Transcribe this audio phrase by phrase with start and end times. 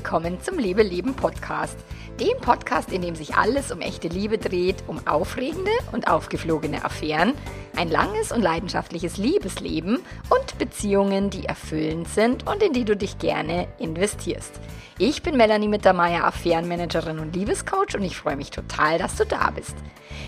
[0.00, 1.76] willkommen zum Liebe Leben Podcast.
[2.18, 7.34] Dem Podcast, in dem sich alles um echte Liebe dreht, um aufregende und aufgeflogene Affären,
[7.76, 9.98] ein langes und leidenschaftliches Liebesleben
[10.30, 14.58] und Beziehungen, die erfüllend sind und in die du dich gerne investierst.
[14.96, 19.50] Ich bin Melanie Mittermeier, Affärenmanagerin und Liebescoach und ich freue mich total, dass du da
[19.50, 19.74] bist.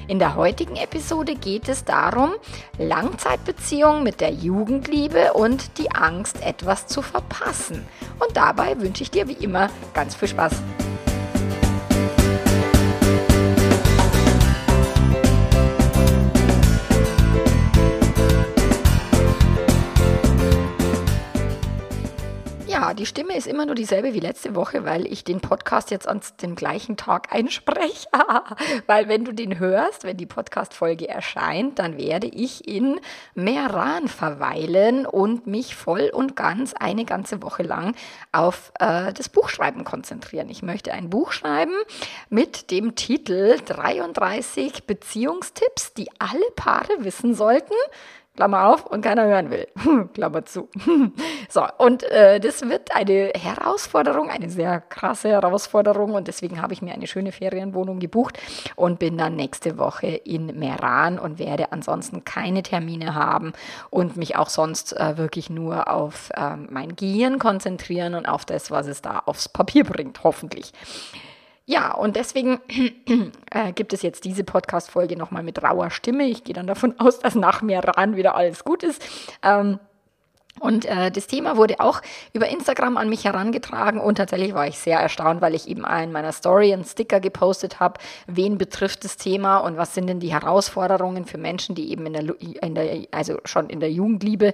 [0.08, 2.32] In der heutigen Episode geht es darum,
[2.78, 7.86] Langzeitbeziehungen mit der Jugendliebe und die Angst, etwas zu verpassen.
[8.18, 9.61] Und dabei wünsche ich dir wie immer
[9.94, 10.52] ganz viel Spaß.
[22.94, 26.20] Die Stimme ist immer nur dieselbe wie letzte Woche, weil ich den Podcast jetzt an
[26.42, 28.08] dem gleichen Tag einspreche.
[28.86, 33.00] weil wenn du den hörst, wenn die Podcast-Folge erscheint, dann werde ich in
[33.34, 37.94] Meran verweilen und mich voll und ganz eine ganze Woche lang
[38.32, 40.48] auf äh, das Buchschreiben konzentrieren.
[40.48, 41.74] Ich möchte ein Buch schreiben
[42.30, 47.74] mit dem Titel 33 Beziehungstipps, die alle Paare wissen sollten,
[48.34, 49.68] Klammer auf, und keiner hören will.
[50.14, 50.70] Klammer zu.
[51.50, 56.14] so, und äh, das wird eine Herausforderung, eine sehr krasse Herausforderung.
[56.14, 58.38] Und deswegen habe ich mir eine schöne Ferienwohnung gebucht
[58.74, 63.52] und bin dann nächste Woche in Meran und werde ansonsten keine Termine haben
[63.90, 68.70] und mich auch sonst äh, wirklich nur auf äh, mein Gehirn konzentrieren und auf das,
[68.70, 70.72] was es da aufs Papier bringt, hoffentlich.
[71.64, 72.60] Ja, und deswegen
[73.50, 76.24] äh, gibt es jetzt diese Podcast-Folge nochmal mit rauer Stimme.
[76.24, 79.02] Ich gehe dann davon aus, dass nach mir ran wieder alles gut ist.
[79.42, 79.78] Ähm,
[80.60, 82.02] und äh, das Thema wurde auch
[82.34, 86.12] über Instagram an mich herangetragen und tatsächlich war ich sehr erstaunt, weil ich eben in
[86.12, 90.32] meiner Story einen Sticker gepostet habe, wen betrifft das Thema und was sind denn die
[90.32, 94.52] Herausforderungen für Menschen, die eben in der, in der also schon in der Jugendliebe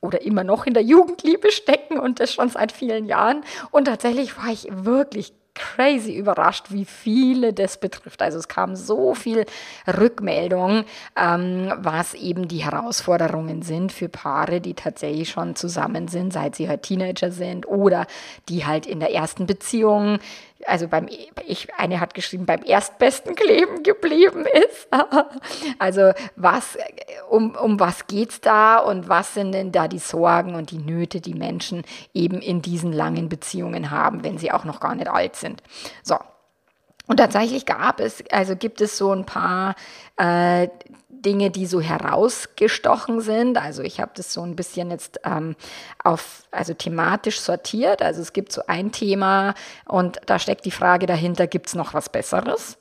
[0.00, 3.44] oder immer noch in der Jugendliebe stecken und das schon seit vielen Jahren.
[3.70, 8.22] Und tatsächlich war ich wirklich crazy überrascht, wie viele das betrifft.
[8.22, 9.44] Also es kam so viel
[9.86, 10.84] Rückmeldung,
[11.16, 16.68] ähm, was eben die Herausforderungen sind für Paare, die tatsächlich schon zusammen sind, seit sie
[16.68, 18.06] halt Teenager sind oder
[18.48, 20.18] die halt in der ersten Beziehung
[20.66, 21.08] also beim,
[21.46, 24.44] ich, eine hat geschrieben, beim erstbesten kleben geblieben.
[25.78, 26.78] also was,
[27.28, 31.20] um, um was geht's da und was sind denn da die Sorgen und die Nöte,
[31.20, 31.82] die Menschen
[32.14, 35.62] eben in diesen langen Beziehungen haben, wenn sie auch noch gar nicht alt sind.
[36.02, 36.16] So.
[37.06, 39.74] Und tatsächlich gab es, also gibt es so ein paar
[40.16, 40.68] äh,
[41.08, 43.56] Dinge, die so herausgestochen sind.
[43.56, 45.56] Also ich habe das so ein bisschen jetzt ähm,
[46.02, 48.02] auf, also thematisch sortiert.
[48.02, 49.54] Also es gibt so ein Thema
[49.86, 52.78] und da steckt die Frage dahinter, gibt es noch was Besseres?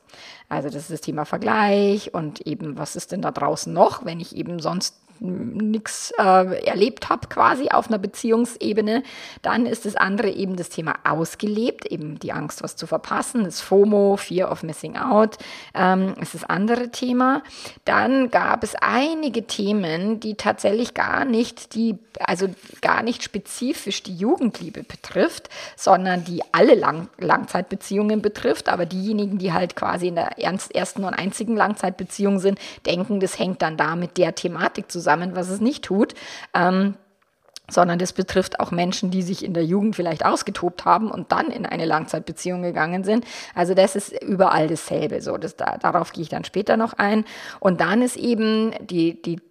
[0.49, 4.19] Also das ist das Thema Vergleich und eben, was ist denn da draußen noch, wenn
[4.19, 9.03] ich eben sonst nichts äh, erlebt habe, quasi auf einer Beziehungsebene.
[9.41, 13.61] Dann ist das andere eben das Thema ausgelebt, eben die Angst, was zu verpassen, das
[13.61, 15.37] FOMO, Fear of Missing Out,
[15.73, 17.41] ähm, ist das andere Thema.
[17.85, 22.47] Dann gab es einige Themen, die tatsächlich gar nicht die, also
[22.81, 28.69] gar nicht spezifisch die Jugendliebe betrifft, sondern die alle Lang Langzeitbeziehungen betrifft.
[28.69, 33.61] Aber diejenigen, die halt quasi in der ersten und einzigen Langzeitbeziehung sind, denken, das hängt
[33.61, 36.13] dann da mit der Thematik zusammen zusammen, was es nicht tut.
[36.53, 36.95] Ähm,
[37.69, 41.47] sondern das betrifft auch Menschen, die sich in der Jugend vielleicht ausgetobt haben und dann
[41.47, 43.25] in eine Langzeitbeziehung gegangen sind.
[43.55, 45.21] Also das ist überall dasselbe.
[45.21, 47.25] So, das, da, darauf gehe ich dann später noch ein.
[47.59, 49.41] Und dann ist eben die, die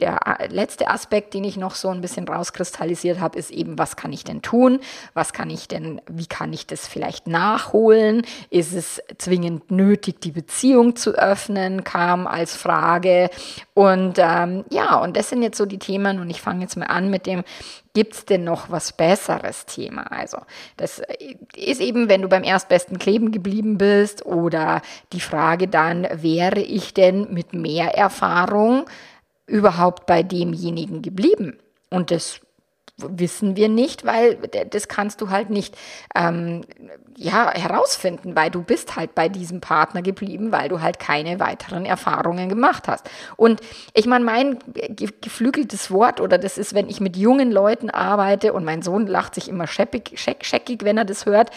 [0.00, 4.12] der letzte Aspekt, den ich noch so ein bisschen rauskristallisiert habe, ist eben, was kann
[4.12, 4.80] ich denn tun?
[5.12, 8.22] Was kann ich denn, wie kann ich das vielleicht nachholen?
[8.50, 11.84] Ist es zwingend nötig, die Beziehung zu öffnen?
[11.84, 13.28] Kam als Frage.
[13.74, 16.20] Und ähm, ja, und das sind jetzt so die Themen.
[16.20, 17.42] Und ich fange jetzt mal an mit dem,
[17.94, 20.12] gibt es denn noch was besseres Thema?
[20.12, 20.38] Also,
[20.76, 21.02] das
[21.56, 26.94] ist eben, wenn du beim Erstbesten kleben geblieben bist oder die Frage dann, wäre ich
[26.94, 28.86] denn mit mehr Erfahrung
[29.48, 31.58] überhaupt bei demjenigen geblieben?
[31.90, 32.40] Und das
[32.98, 34.36] wissen wir nicht, weil
[34.70, 35.76] das kannst du halt nicht
[36.14, 36.62] ähm,
[37.16, 41.84] ja, herausfinden, weil du bist halt bei diesem Partner geblieben, weil du halt keine weiteren
[41.84, 43.08] Erfahrungen gemacht hast.
[43.36, 43.60] Und
[43.94, 44.58] ich meine, mein
[44.96, 49.34] geflügeltes Wort, oder das ist, wenn ich mit jungen Leuten arbeite, und mein Sohn lacht
[49.34, 51.50] sich immer scheppig, scheck, scheckig, wenn er das hört,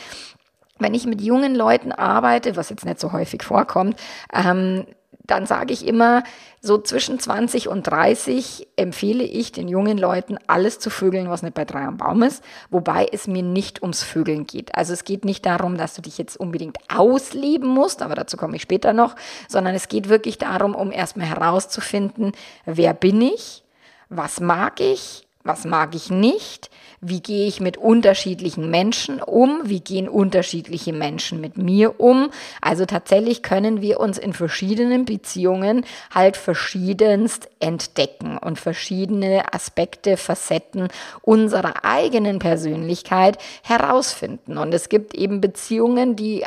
[0.80, 4.00] wenn ich mit jungen Leuten arbeite, was jetzt nicht so häufig vorkommt,
[4.34, 4.86] ähm,
[5.32, 6.24] dann sage ich immer,
[6.60, 11.54] so zwischen 20 und 30 empfehle ich den jungen Leuten, alles zu vögeln, was nicht
[11.54, 14.76] bei drei am Baum ist, wobei es mir nicht ums Vögeln geht.
[14.76, 18.58] Also es geht nicht darum, dass du dich jetzt unbedingt ausleben musst, aber dazu komme
[18.58, 19.16] ich später noch,
[19.48, 22.34] sondern es geht wirklich darum, um erstmal herauszufinden,
[22.66, 23.64] wer bin ich,
[24.10, 26.70] was mag ich, was mag ich nicht,
[27.02, 32.30] wie gehe ich mit unterschiedlichen Menschen um, wie gehen unterschiedliche Menschen mit mir um.
[32.62, 40.90] Also tatsächlich können wir uns in verschiedenen Beziehungen halt verschiedenst entdecken und verschiedene Aspekte, Facetten
[41.22, 44.58] unserer eigenen Persönlichkeit herausfinden.
[44.58, 46.46] Und es gibt eben Beziehungen, die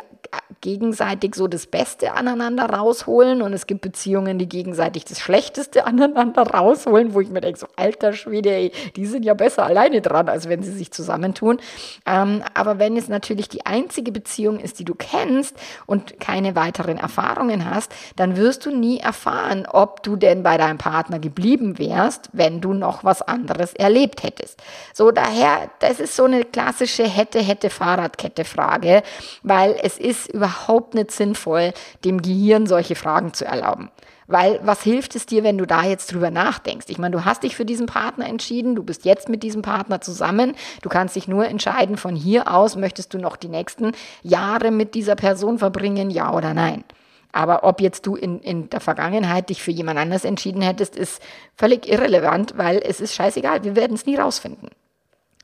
[0.61, 6.43] gegenseitig so das Beste aneinander rausholen und es gibt Beziehungen, die gegenseitig das Schlechteste aneinander
[6.43, 10.29] rausholen, wo ich mir denke, so alter Schwede, ey, die sind ja besser alleine dran,
[10.29, 11.59] als wenn sie sich zusammentun.
[12.05, 15.55] Ähm, aber wenn es natürlich die einzige Beziehung ist, die du kennst
[15.85, 20.77] und keine weiteren Erfahrungen hast, dann wirst du nie erfahren, ob du denn bei deinem
[20.77, 24.61] Partner geblieben wärst, wenn du noch was anderes erlebt hättest.
[24.93, 29.03] So daher, das ist so eine klassische hätte, hätte Fahrradkette-Frage,
[29.43, 31.73] weil es ist überhaupt nicht sinnvoll,
[32.03, 33.89] dem Gehirn solche Fragen zu erlauben.
[34.27, 36.87] Weil was hilft es dir, wenn du da jetzt drüber nachdenkst?
[36.89, 40.01] Ich meine, du hast dich für diesen Partner entschieden, du bist jetzt mit diesem Partner
[40.01, 43.91] zusammen, du kannst dich nur entscheiden von hier aus, möchtest du noch die nächsten
[44.23, 46.83] Jahre mit dieser Person verbringen, ja oder nein.
[47.31, 51.21] Aber ob jetzt du in, in der Vergangenheit dich für jemand anders entschieden hättest, ist
[51.55, 54.69] völlig irrelevant, weil es ist scheißegal, wir werden es nie rausfinden.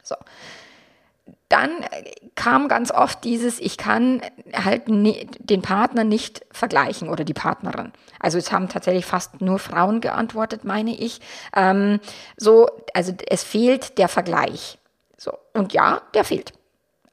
[0.02, 0.16] So
[1.52, 1.86] dann
[2.36, 4.22] kam ganz oft dieses, ich kann
[4.54, 7.92] halt den Partner nicht vergleichen oder die Partnerin.
[8.20, 11.20] Also es haben tatsächlich fast nur Frauen geantwortet, meine ich.
[11.56, 12.00] Ähm,
[12.38, 14.78] so, also es fehlt der Vergleich.
[15.18, 16.54] So, und ja, der fehlt.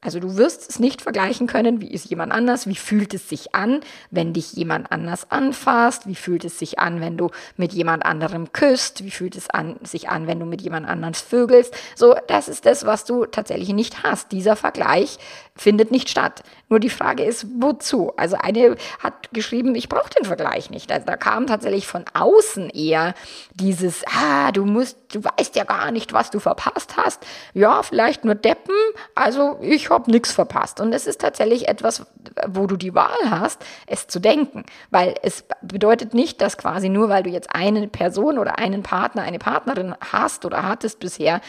[0.01, 3.57] Also du wirst es nicht vergleichen können, wie ist jemand anders, wie fühlt es sich
[3.57, 3.81] an,
[4.13, 8.53] wenn dich jemand anders anfasst, wie fühlt es sich an, wenn du mit jemand anderem
[8.53, 11.75] küsst, wie fühlt es an, sich an, wenn du mit jemand anders vögelst.
[11.97, 14.31] So, das ist das, was du tatsächlich nicht hast.
[14.31, 15.19] Dieser Vergleich
[15.57, 16.45] findet nicht statt.
[16.69, 18.13] Nur die Frage ist, wozu?
[18.17, 20.93] Also eine hat geschrieben, ich brauche den Vergleich nicht.
[20.93, 23.15] Also da kam tatsächlich von außen eher
[23.55, 27.27] dieses, ah, du musst, du weißt ja gar nicht, was du verpasst hast.
[27.53, 28.77] Ja, vielleicht nur Deppen.
[29.17, 30.81] Also ich habe nichts verpasst.
[30.81, 32.07] Und es ist tatsächlich etwas,
[32.47, 34.65] wo du die Wahl hast, es zu denken.
[34.91, 39.23] Weil es bedeutet nicht, dass quasi nur, weil du jetzt eine Person oder einen Partner,
[39.23, 41.41] eine Partnerin hast oder hattest bisher,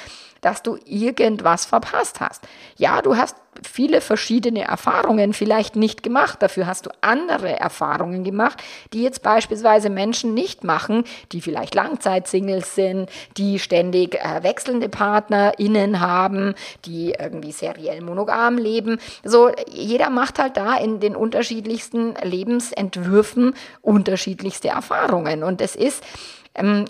[0.41, 2.47] dass du irgendwas verpasst hast.
[2.77, 3.35] Ja, du hast
[3.67, 6.41] viele verschiedene Erfahrungen vielleicht nicht gemacht.
[6.41, 8.61] Dafür hast du andere Erfahrungen gemacht,
[8.93, 15.99] die jetzt beispielsweise Menschen nicht machen, die vielleicht Langzeitsingles sind, die ständig äh, wechselnde PartnerInnen
[15.99, 16.53] haben,
[16.85, 18.99] die irgendwie seriell monogam leben.
[19.23, 25.43] So, jeder macht halt da in den unterschiedlichsten Lebensentwürfen unterschiedlichste Erfahrungen.
[25.43, 26.03] Und es ist
[26.55, 26.85] ähm,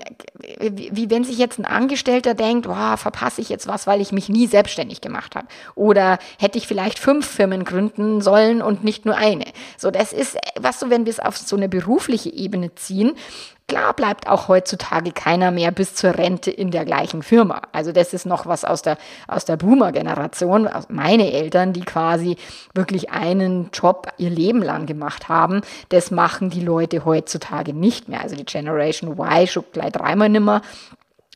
[0.59, 4.11] wie, wie wenn sich jetzt ein Angestellter denkt, oh, verpasse ich jetzt was, weil ich
[4.11, 5.47] mich nie selbstständig gemacht habe.
[5.75, 9.45] Oder hätte ich vielleicht fünf Firmen gründen sollen und nicht nur eine.
[9.77, 13.13] So, das ist, was so, wenn wir es auf so eine berufliche Ebene ziehen,
[13.69, 17.61] Klar bleibt auch heutzutage keiner mehr bis zur Rente in der gleichen Firma.
[17.71, 20.67] Also das ist noch was aus der, aus der Boomer-Generation.
[20.89, 22.37] Meine Eltern, die quasi
[22.73, 28.21] wirklich einen Job ihr Leben lang gemacht haben, das machen die Leute heutzutage nicht mehr.
[28.21, 30.63] Also die Generation Y schon gleich dreimal nimmer.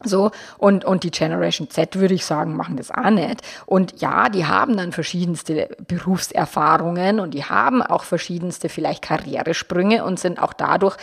[0.03, 3.41] So, und, und die Generation Z, würde ich sagen, machen das auch nicht.
[3.65, 10.19] Und ja, die haben dann verschiedenste Berufserfahrungen und die haben auch verschiedenste vielleicht Karrieresprünge und
[10.19, 10.97] sind auch dadurch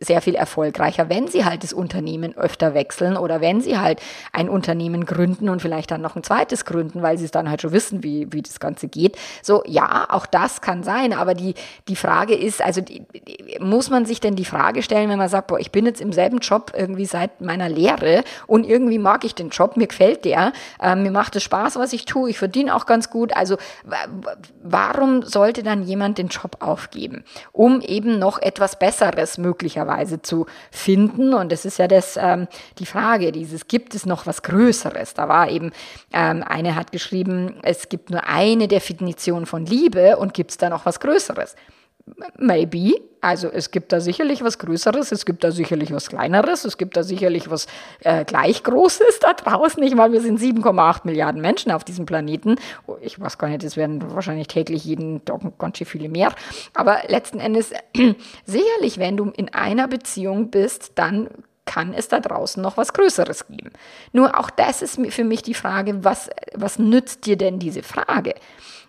[0.00, 4.00] sehr viel erfolgreicher, wenn sie halt das Unternehmen öfter wechseln oder wenn sie halt
[4.32, 7.62] ein Unternehmen gründen und vielleicht dann noch ein zweites gründen, weil sie es dann halt
[7.62, 9.16] schon wissen, wie, wie das Ganze geht.
[9.42, 11.54] So, ja, auch das kann sein, aber die,
[11.88, 13.02] die Frage ist, also die,
[13.60, 16.12] muss man sich denn die Frage stellen, wenn man sagt, boah, ich bin jetzt im
[16.12, 20.52] selben Job irgendwie seit meiner Lehre und irgendwie mag ich den Job, mir gefällt der,
[20.80, 23.36] äh, mir macht es Spaß, was ich tue, ich verdiene auch ganz gut.
[23.36, 23.56] Also
[24.62, 31.34] warum sollte dann jemand den Job aufgeben, um eben noch etwas Besseres möglicherweise zu finden?
[31.34, 35.14] Und das ist ja das ähm, die Frage, dieses gibt es noch was Größeres?
[35.14, 35.72] Da war eben
[36.12, 40.68] ähm, eine hat geschrieben, es gibt nur eine Definition von Liebe und gibt es da
[40.68, 41.56] noch was Größeres?
[42.38, 43.00] Maybe.
[43.20, 46.96] Also es gibt da sicherlich was Größeres, es gibt da sicherlich was Kleineres, es gibt
[46.96, 47.66] da sicherlich was
[48.04, 49.82] äh, gleich Großes da draußen.
[49.82, 52.56] Ich meine, wir sind 7,8 Milliarden Menschen auf diesem Planeten.
[52.86, 56.32] Oh, ich weiß gar nicht, es werden wahrscheinlich täglich jeden Tag ganz schön viele mehr.
[56.74, 57.72] Aber letzten Endes,
[58.44, 61.28] sicherlich, wenn du in einer Beziehung bist, dann
[61.68, 63.72] kann es da draußen noch was Größeres geben.
[64.12, 68.34] Nur auch das ist für mich die Frage, was, was nützt dir denn diese Frage?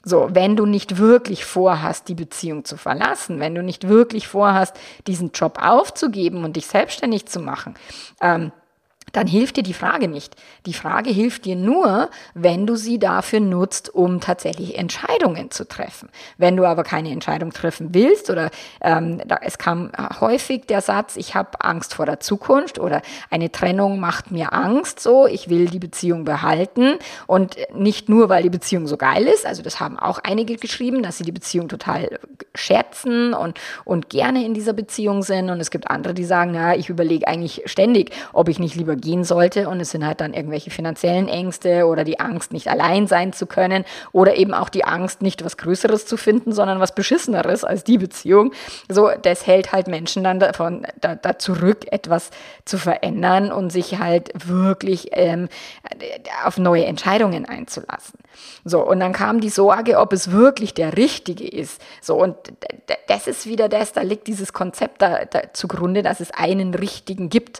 [0.04, 4.80] So, wenn du nicht wirklich vorhast, die Beziehung zu verlassen, wenn du nicht wirklich vorhast,
[5.08, 7.76] diesen Job aufzugeben und dich selbstständig zu machen,
[8.22, 8.52] ähm,
[9.12, 10.36] dann hilft dir die Frage nicht.
[10.66, 16.10] Die Frage hilft dir nur, wenn du sie dafür nutzt, um tatsächlich Entscheidungen zu treffen.
[16.38, 18.50] Wenn du aber keine Entscheidung treffen willst oder
[18.82, 23.52] ähm, da, es kam häufig der Satz, ich habe Angst vor der Zukunft oder eine
[23.52, 26.96] Trennung macht mir Angst, so ich will die Beziehung behalten
[27.28, 29.46] und nicht nur, weil die Beziehung so geil ist.
[29.46, 32.20] Also das haben auch einige geschrieben, dass sie die Beziehung total
[32.56, 35.50] schätzen und und gerne in dieser Beziehung sind.
[35.50, 38.96] Und es gibt andere, die sagen, na, ich überlege eigentlich ständig, ob ich nicht lieber
[39.00, 43.08] gehen sollte und es sind halt dann irgendwelche finanziellen Ängste oder die Angst, nicht allein
[43.08, 46.96] sein zu können oder eben auch die Angst, nicht was Größeres zu finden, sondern was
[46.96, 48.54] Beschisseneres als die Beziehung.
[48.88, 52.32] So, das hält halt Menschen dann davon da, da zurück, etwas
[52.66, 55.50] zu verändern und sich halt wirklich ähm,
[56.46, 58.20] auf neue Entscheidungen einzulassen.
[58.64, 61.82] So, und dann kam die Sorge, ob es wirklich der Richtige ist.
[62.02, 62.36] So, und
[63.08, 67.30] das ist wieder das, da liegt dieses Konzept da, da zugrunde, dass es einen Richtigen
[67.30, 67.60] gibt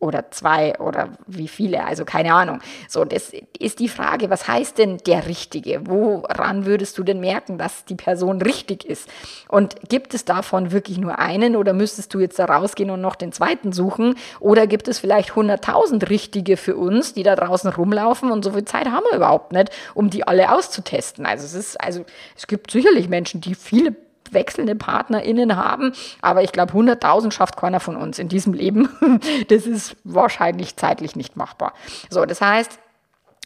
[0.00, 2.60] oder zwei oder wie viele, also keine Ahnung.
[2.88, 5.86] So, das ist die Frage, was heißt denn der Richtige?
[5.86, 9.08] Woran würdest du denn merken, dass die Person richtig ist?
[9.48, 13.16] Und gibt es davon wirklich nur einen oder müsstest du jetzt da rausgehen und noch
[13.16, 14.14] den zweiten suchen?
[14.38, 18.64] Oder gibt es vielleicht 100.000 Richtige für uns, die da draußen rumlaufen und so viel
[18.64, 21.26] Zeit haben wir überhaupt nicht, um die alle auszutesten?
[21.26, 22.04] Also es ist, also
[22.36, 23.96] es gibt sicherlich Menschen, die viele
[24.32, 25.92] wechselnde PartnerInnen haben.
[26.20, 28.88] Aber ich glaube, 100.000 schafft keiner von uns in diesem Leben.
[29.48, 31.72] Das ist wahrscheinlich zeitlich nicht machbar.
[32.10, 32.78] So, das heißt,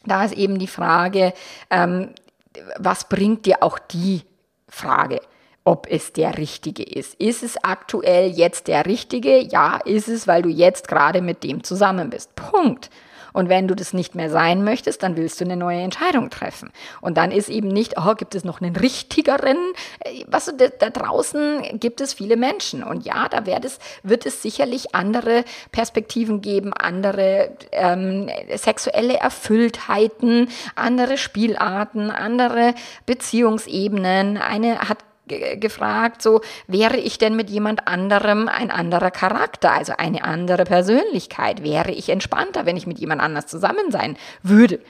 [0.05, 1.33] da ist eben die Frage,
[1.71, 2.11] ähm,
[2.79, 4.23] was bringt dir auch die
[4.69, 5.21] Frage?
[5.65, 7.15] ob es der richtige ist.
[7.15, 9.39] Ist es aktuell jetzt der richtige?
[9.39, 12.35] Ja, ist es, weil du jetzt gerade mit dem zusammen bist.
[12.35, 12.91] Punkt.
[13.33, 16.71] Und wenn du das nicht mehr sein möchtest, dann willst du eine neue Entscheidung treffen.
[17.01, 19.57] Und dann ist eben nicht, oh, gibt es noch einen richtigeren?
[20.01, 22.83] Äh, was da, da draußen gibt es viele Menschen.
[22.83, 30.49] Und ja, da wird es, wird es sicherlich andere Perspektiven geben, andere ähm, sexuelle Erfülltheiten,
[30.75, 32.75] andere Spielarten, andere
[33.07, 34.39] Beziehungsebenen.
[34.39, 40.25] Eine hat gefragt, so wäre ich denn mit jemand anderem ein anderer Charakter, also eine
[40.25, 41.62] andere Persönlichkeit?
[41.62, 44.81] Wäre ich entspannter, wenn ich mit jemand anders zusammen sein würde?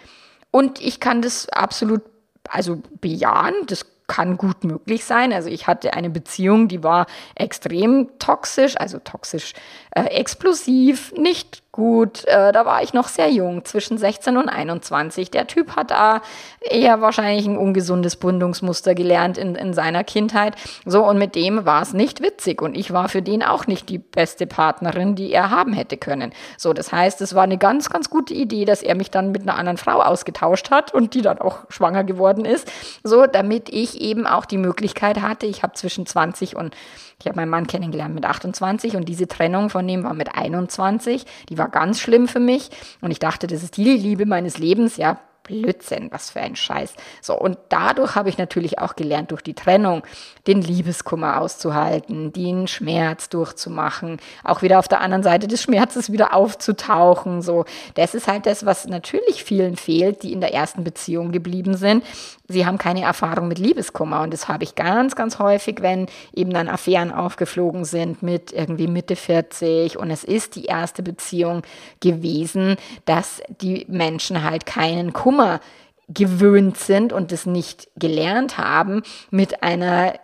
[0.50, 2.02] Und ich kann das absolut
[2.48, 5.32] also bejahen, das kann gut möglich sein.
[5.32, 9.54] Also ich hatte eine Beziehung, die war extrem toxisch, also toxisch
[9.92, 12.26] äh, explosiv, nicht gut.
[12.26, 15.30] Äh, da war ich noch sehr jung, zwischen 16 und 21.
[15.30, 16.20] Der Typ hat da
[16.60, 20.54] eher wahrscheinlich ein ungesundes Bundungsmuster gelernt in, in seiner Kindheit.
[20.84, 22.60] So, und mit dem war es nicht witzig.
[22.60, 26.32] Und ich war für den auch nicht die beste Partnerin, die er haben hätte können.
[26.58, 29.42] So, das heißt, es war eine ganz, ganz gute Idee, dass er mich dann mit
[29.42, 32.70] einer anderen Frau ausgetauscht hat und die dann auch schwanger geworden ist.
[33.02, 36.76] So, damit ich eben auch die Möglichkeit hatte, ich habe zwischen 20 und
[37.22, 41.24] ich habe meinen Mann kennengelernt mit 28 und diese Trennung von dem war mit 21.
[41.48, 44.96] Die war ganz schlimm für mich und ich dachte, das ist die Liebe meines Lebens.
[44.96, 46.94] Ja, Blödsinn, was für ein Scheiß.
[47.20, 50.02] So, und dadurch habe ich natürlich auch gelernt, durch die Trennung
[50.46, 56.34] den Liebeskummer auszuhalten, den Schmerz durchzumachen, auch wieder auf der anderen Seite des Schmerzes wieder
[56.34, 57.42] aufzutauchen.
[57.42, 57.64] So,
[57.94, 62.04] das ist halt das, was natürlich vielen fehlt, die in der ersten Beziehung geblieben sind.
[62.52, 64.22] Sie haben keine Erfahrung mit Liebeskummer.
[64.22, 68.86] Und das habe ich ganz, ganz häufig, wenn eben dann Affären aufgeflogen sind mit irgendwie
[68.86, 71.62] Mitte 40 und es ist die erste Beziehung
[72.00, 75.60] gewesen, dass die Menschen halt keinen Kummer
[76.08, 80.14] gewöhnt sind und es nicht gelernt haben, mit einer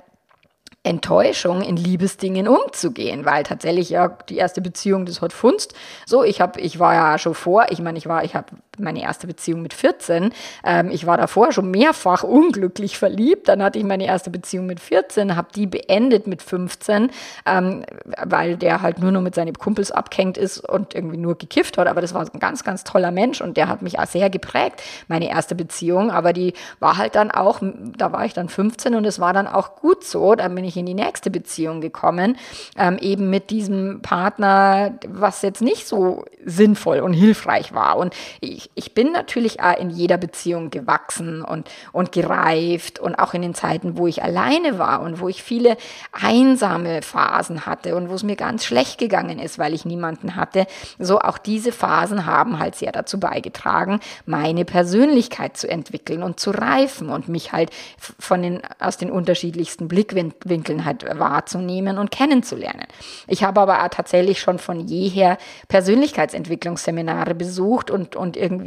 [0.82, 5.74] Enttäuschung in Liebesdingen umzugehen, weil tatsächlich ja die erste Beziehung das hat Funst.
[6.06, 8.46] So, ich habe, ich war ja schon vor, ich meine, ich war, ich habe
[8.78, 10.32] meine erste Beziehung mit 14.
[10.64, 13.48] Ähm, ich war davor schon mehrfach unglücklich verliebt.
[13.48, 17.10] Dann hatte ich meine erste Beziehung mit 14, habe die beendet mit 15,
[17.46, 17.84] ähm,
[18.24, 21.86] weil der halt nur noch mit seinen Kumpels abgehängt ist und irgendwie nur gekifft hat.
[21.86, 24.82] Aber das war ein ganz, ganz toller Mensch und der hat mich auch sehr geprägt,
[25.08, 26.10] meine erste Beziehung.
[26.10, 27.60] Aber die war halt dann auch,
[27.96, 30.34] da war ich dann 15 und es war dann auch gut so.
[30.34, 32.36] Dann bin ich in die nächste Beziehung gekommen,
[32.76, 37.96] ähm, eben mit diesem Partner, was jetzt nicht so sinnvoll und hilfreich war.
[37.96, 43.34] Und ich, ich bin natürlich auch in jeder Beziehung gewachsen und, und gereift und auch
[43.34, 45.76] in den Zeiten, wo ich alleine war und wo ich viele
[46.12, 50.66] einsame Phasen hatte und wo es mir ganz schlecht gegangen ist, weil ich niemanden hatte.
[50.98, 56.50] So auch diese Phasen haben halt sehr dazu beigetragen, meine Persönlichkeit zu entwickeln und zu
[56.50, 57.70] reifen und mich halt
[58.18, 62.86] von den, aus den unterschiedlichsten Blickwinkeln Blickwinkeln wahrzunehmen und kennenzulernen.
[63.26, 68.57] Ich habe aber auch tatsächlich schon von jeher Persönlichkeitsentwicklung Persönlichkeitsentwicklungsseminare besucht und, und irgendwie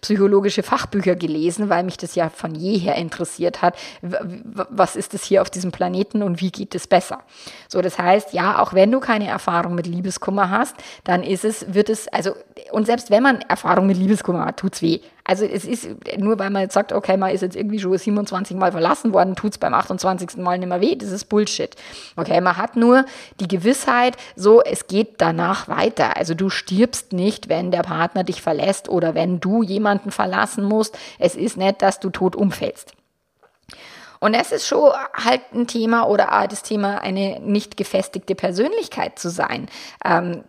[0.00, 3.76] psychologische Fachbücher gelesen, weil mich das ja von jeher interessiert hat.
[4.02, 7.20] Was ist es hier auf diesem Planeten und wie geht es besser?
[7.68, 11.72] So, das heißt, ja, auch wenn du keine Erfahrung mit Liebeskummer hast, dann ist es,
[11.74, 12.34] wird es, also,
[12.72, 15.00] und selbst wenn man Erfahrung mit Liebeskummer hat, tut's weh.
[15.24, 18.56] Also es ist nur, weil man jetzt sagt, okay, man ist jetzt irgendwie schon 27
[18.56, 20.36] Mal verlassen worden, tut es beim 28.
[20.38, 20.96] Mal nicht mehr weh.
[20.96, 21.76] Das ist Bullshit.
[22.16, 23.04] Okay, man hat nur
[23.38, 26.16] die Gewissheit, so, es geht danach weiter.
[26.16, 30.98] Also du stirbst nicht, wenn der Partner dich verlässt oder wenn du jemanden verlassen musst.
[31.18, 32.94] Es ist nicht, dass du tot umfällst.
[34.20, 39.30] Und es ist schon halt ein Thema oder das Thema, eine nicht gefestigte Persönlichkeit zu
[39.30, 39.68] sein.
[40.04, 40.44] Ähm,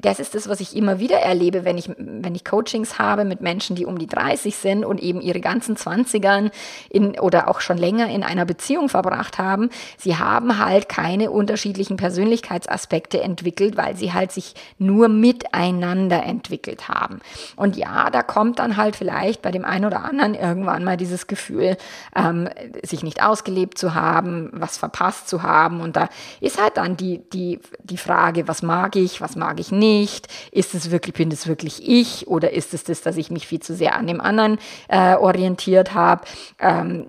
[0.00, 3.42] das ist das, was ich immer wieder erlebe, wenn ich, wenn ich Coachings habe mit
[3.42, 6.50] Menschen, die um die 30 sind und eben ihre ganzen 20ern
[6.88, 9.68] in, oder auch schon länger in einer Beziehung verbracht haben.
[9.98, 17.20] Sie haben halt keine unterschiedlichen Persönlichkeitsaspekte entwickelt, weil sie halt sich nur miteinander entwickelt haben.
[17.56, 21.26] Und ja, da kommt dann halt vielleicht bei dem einen oder anderen irgendwann mal dieses
[21.26, 21.76] Gefühl,
[22.16, 22.48] ähm,
[22.82, 25.82] sich nicht ausgelebt zu haben, was verpasst zu haben.
[25.82, 26.08] Und da
[26.40, 30.28] ist halt dann die, die, die Frage, was mag ich, was mag ich nicht?
[30.50, 33.60] Ist es wirklich, bin es wirklich ich oder ist es das, dass ich mich viel
[33.60, 36.24] zu sehr an dem anderen äh, orientiert habe?
[36.58, 37.06] Ähm,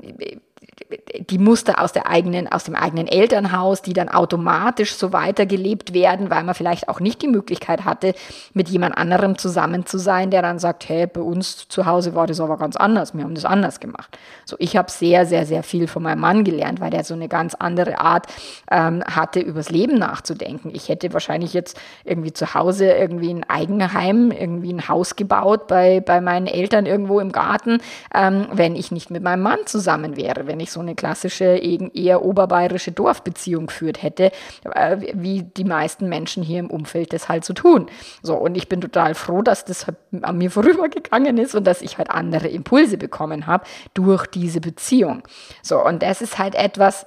[1.30, 6.30] die Muster aus, der eigenen, aus dem eigenen Elternhaus, die dann automatisch so weitergelebt werden,
[6.30, 8.14] weil man vielleicht auch nicht die Möglichkeit hatte,
[8.54, 12.28] mit jemand anderem zusammen zu sein, der dann sagt, hey, bei uns zu Hause war
[12.28, 14.18] das aber ganz anders, wir haben das anders gemacht.
[14.44, 17.30] So, ich habe sehr, sehr, sehr viel von meinem Mann gelernt, weil der so eine
[17.30, 18.28] ganz andere Art
[18.70, 20.72] ähm, hatte, übers Leben nachzudenken.
[20.74, 26.02] Ich hätte wahrscheinlich jetzt irgendwie zu Hause irgendwie ein Eigenheim, irgendwie ein Haus gebaut bei,
[26.02, 27.80] bei meinen Eltern irgendwo im Garten,
[28.14, 32.24] ähm, wenn ich nicht mit meinem Mann zusammen wäre, wenn ich so eine klassische, eher
[32.24, 34.32] oberbayerische Dorfbeziehung führt hätte,
[34.74, 37.88] äh, wie die meisten Menschen hier im Umfeld das halt so tun.
[38.22, 41.82] So, und ich bin total froh, dass das halt an mir vorübergegangen ist und dass
[41.82, 45.24] ich halt andere Impulse bekommen habe durch diese Beziehung.
[45.62, 47.06] So, und das ist halt etwas,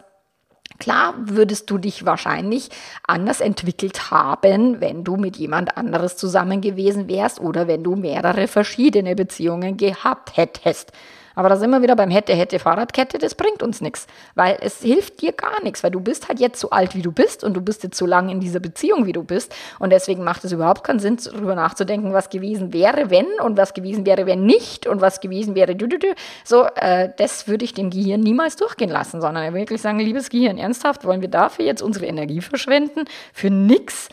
[0.78, 2.68] Klar würdest du dich wahrscheinlich
[3.02, 8.46] anders entwickelt haben, wenn du mit jemand anderes zusammen gewesen wärst oder wenn du mehrere
[8.46, 10.92] verschiedene Beziehungen gehabt hättest.
[11.38, 14.82] Aber da sind wir wieder beim hätte, hätte Fahrradkette, das bringt uns nichts, weil es
[14.82, 17.54] hilft dir gar nichts, weil du bist halt jetzt so alt, wie du bist und
[17.54, 20.50] du bist jetzt so lange in dieser Beziehung, wie du bist und deswegen macht es
[20.50, 24.88] überhaupt keinen Sinn, darüber nachzudenken, was gewesen wäre, wenn und was gewesen wäre, wenn nicht
[24.88, 26.12] und was gewesen wäre, dü, dü, dü.
[26.42, 30.58] so, äh, das würde ich dem Gehirn niemals durchgehen lassen, sondern wirklich sagen, liebes Gehirn,
[30.58, 33.04] ernsthaft, wollen wir dafür jetzt unsere Energie verschwenden?
[33.32, 34.08] Für nichts?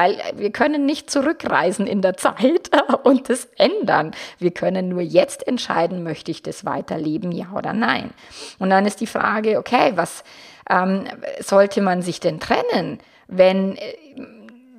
[0.00, 2.70] Weil wir können nicht zurückreisen in der Zeit
[3.02, 4.12] und das ändern.
[4.38, 8.10] Wir können nur jetzt entscheiden, möchte ich das weiterleben, ja oder nein.
[8.58, 10.24] Und dann ist die Frage, okay, was
[10.70, 11.04] ähm,
[11.40, 13.94] sollte man sich denn trennen, wenn äh,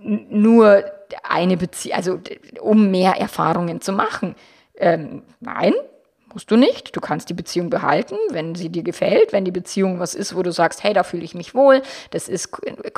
[0.01, 0.85] nur
[1.21, 2.19] eine Beziehung, also
[2.59, 4.33] um mehr Erfahrungen zu machen?
[4.75, 5.75] Ähm, nein,
[6.33, 6.95] Musst du nicht.
[6.95, 10.43] Du kannst die Beziehung behalten, wenn sie dir gefällt, wenn die Beziehung was ist, wo
[10.43, 12.49] du sagst, hey, da fühle ich mich wohl, das ist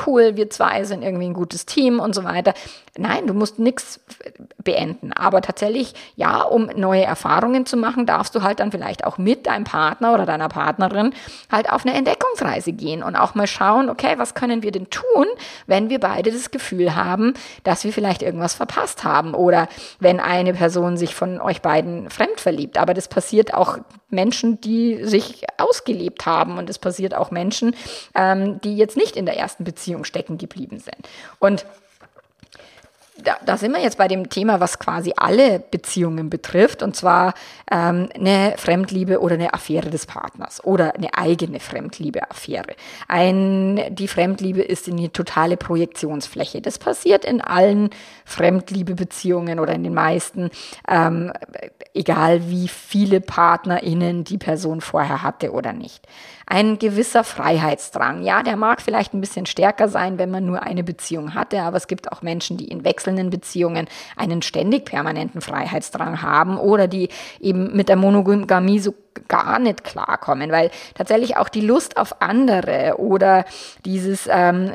[0.05, 2.53] cool, wir zwei sind irgendwie ein gutes Team und so weiter.
[2.95, 3.99] Nein, du musst nichts
[4.63, 5.13] beenden.
[5.13, 9.47] Aber tatsächlich, ja, um neue Erfahrungen zu machen, darfst du halt dann vielleicht auch mit
[9.47, 11.13] deinem Partner oder deiner Partnerin
[11.51, 15.25] halt auf eine Entdeckungsreise gehen und auch mal schauen, okay, was können wir denn tun,
[15.65, 19.67] wenn wir beide das Gefühl haben, dass wir vielleicht irgendwas verpasst haben oder
[19.99, 22.77] wenn eine Person sich von euch beiden fremd verliebt.
[22.77, 23.07] Aber das
[23.53, 23.77] auch
[24.09, 27.75] Menschen, die sich ausgelebt haben und es passiert auch Menschen,
[28.15, 31.07] ähm, die jetzt nicht in der ersten Beziehung stecken geblieben sind.
[31.39, 31.65] Und
[33.23, 37.33] da, da sind wir jetzt bei dem Thema, was quasi alle Beziehungen betrifft, und zwar
[37.71, 42.75] ähm, eine Fremdliebe oder eine Affäre des Partners oder eine eigene Fremdliebe-Affäre.
[43.07, 46.61] Ein, die Fremdliebe ist eine totale Projektionsfläche.
[46.61, 47.89] Das passiert in allen
[48.25, 50.49] Fremdliebe-Beziehungen oder in den meisten,
[50.87, 51.31] ähm,
[51.93, 56.07] egal wie viele PartnerInnen die Person vorher hatte oder nicht
[56.45, 58.23] ein gewisser Freiheitsdrang.
[58.23, 61.77] Ja, der mag vielleicht ein bisschen stärker sein, wenn man nur eine Beziehung hatte, aber
[61.77, 67.09] es gibt auch Menschen, die in wechselnden Beziehungen einen ständig permanenten Freiheitsdrang haben oder die
[67.39, 68.93] eben mit der Monogamie so
[69.27, 73.45] gar nicht klarkommen, weil tatsächlich auch die Lust auf andere oder
[73.85, 74.71] dieses ähm,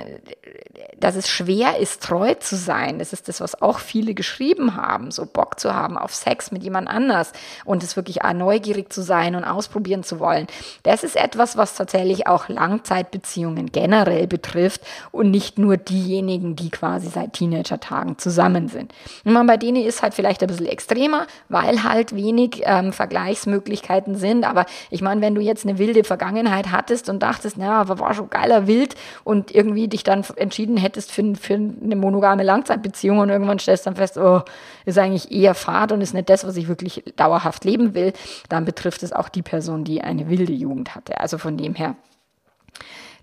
[1.01, 2.99] dass es schwer ist, treu zu sein.
[2.99, 6.63] Das ist das, was auch viele geschrieben haben, so Bock zu haben auf Sex mit
[6.63, 7.33] jemand anders
[7.65, 10.47] und es wirklich neugierig zu sein und ausprobieren zu wollen.
[10.83, 17.09] Das ist etwas, was tatsächlich auch Langzeitbeziehungen generell betrifft und nicht nur diejenigen, die quasi
[17.09, 18.93] seit Teenager-Tagen zusammen sind.
[19.25, 24.17] Und man bei denen ist halt vielleicht ein bisschen extremer, weil halt wenig ähm, Vergleichsmöglichkeiten
[24.17, 24.45] sind sind.
[24.45, 28.15] Aber ich meine, wenn du jetzt eine wilde Vergangenheit hattest und dachtest, naja, aber war
[28.15, 33.31] schon geiler wild und irgendwie dich dann entschieden hättest für, für eine monogame Langzeitbeziehung und
[33.31, 34.43] irgendwann stellst dann fest, oh,
[34.85, 38.13] ist eigentlich eher Fahrt und ist nicht das, was ich wirklich dauerhaft leben will,
[38.49, 41.21] dann betrifft es auch die Person, die eine wilde Jugend hatte.
[41.21, 41.97] Also von dem her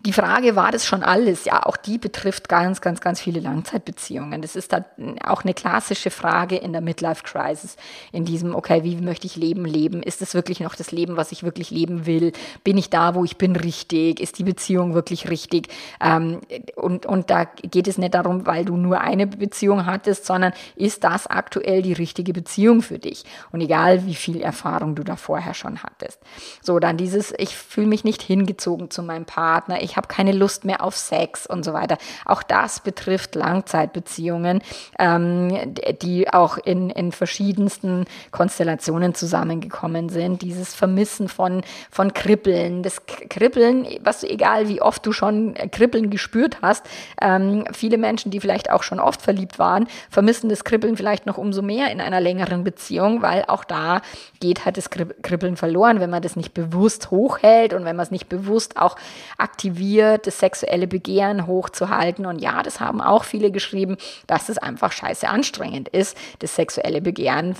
[0.05, 1.45] die Frage, war das schon alles?
[1.45, 4.41] Ja, auch die betrifft ganz, ganz, ganz viele Langzeitbeziehungen.
[4.41, 4.85] Das ist dann
[5.23, 7.75] auch eine klassische Frage in der Midlife Crisis.
[8.11, 10.03] In diesem, okay, wie möchte ich Leben leben?
[10.03, 12.33] Ist es wirklich noch das Leben, was ich wirklich leben will?
[12.63, 14.19] Bin ich da, wo ich bin, richtig?
[14.19, 15.69] Ist die Beziehung wirklich richtig?
[15.99, 16.41] Ähm,
[16.75, 21.03] und, und da geht es nicht darum, weil du nur eine Beziehung hattest, sondern ist
[21.03, 23.23] das aktuell die richtige Beziehung für dich?
[23.51, 26.19] Und egal, wie viel Erfahrung du da vorher schon hattest.
[26.61, 29.81] So, dann dieses, ich fühle mich nicht hingezogen zu meinem Partner.
[29.95, 31.97] Habe keine Lust mehr auf Sex und so weiter.
[32.25, 34.61] Auch das betrifft Langzeitbeziehungen,
[34.99, 40.41] ähm, die auch in, in verschiedensten Konstellationen zusammengekommen sind.
[40.41, 46.57] Dieses Vermissen von, von Kribbeln, das Kribbeln, was egal wie oft du schon Kribbeln gespürt
[46.61, 46.85] hast,
[47.21, 51.37] ähm, viele Menschen, die vielleicht auch schon oft verliebt waren, vermissen das Kribbeln vielleicht noch
[51.37, 54.01] umso mehr in einer längeren Beziehung, weil auch da
[54.39, 58.11] geht halt das Kribbeln verloren, wenn man das nicht bewusst hochhält und wenn man es
[58.11, 58.95] nicht bewusst auch
[59.37, 62.25] aktiviert motiviert, das sexuelle Begehren hochzuhalten.
[62.25, 67.01] Und ja, das haben auch viele geschrieben, dass es einfach scheiße anstrengend ist, das sexuelle
[67.01, 67.55] Begehren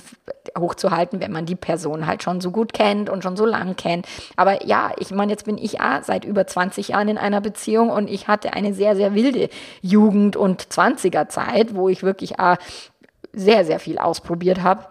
[0.58, 4.06] hochzuhalten, wenn man die Person halt schon so gut kennt und schon so lang kennt.
[4.36, 7.90] Aber ja, ich meine, jetzt bin ich ah, seit über 20 Jahren in einer Beziehung
[7.90, 9.48] und ich hatte eine sehr, sehr wilde
[9.82, 12.58] Jugend- und 20er Zeit, wo ich wirklich ah,
[13.32, 14.86] sehr, sehr viel ausprobiert habe.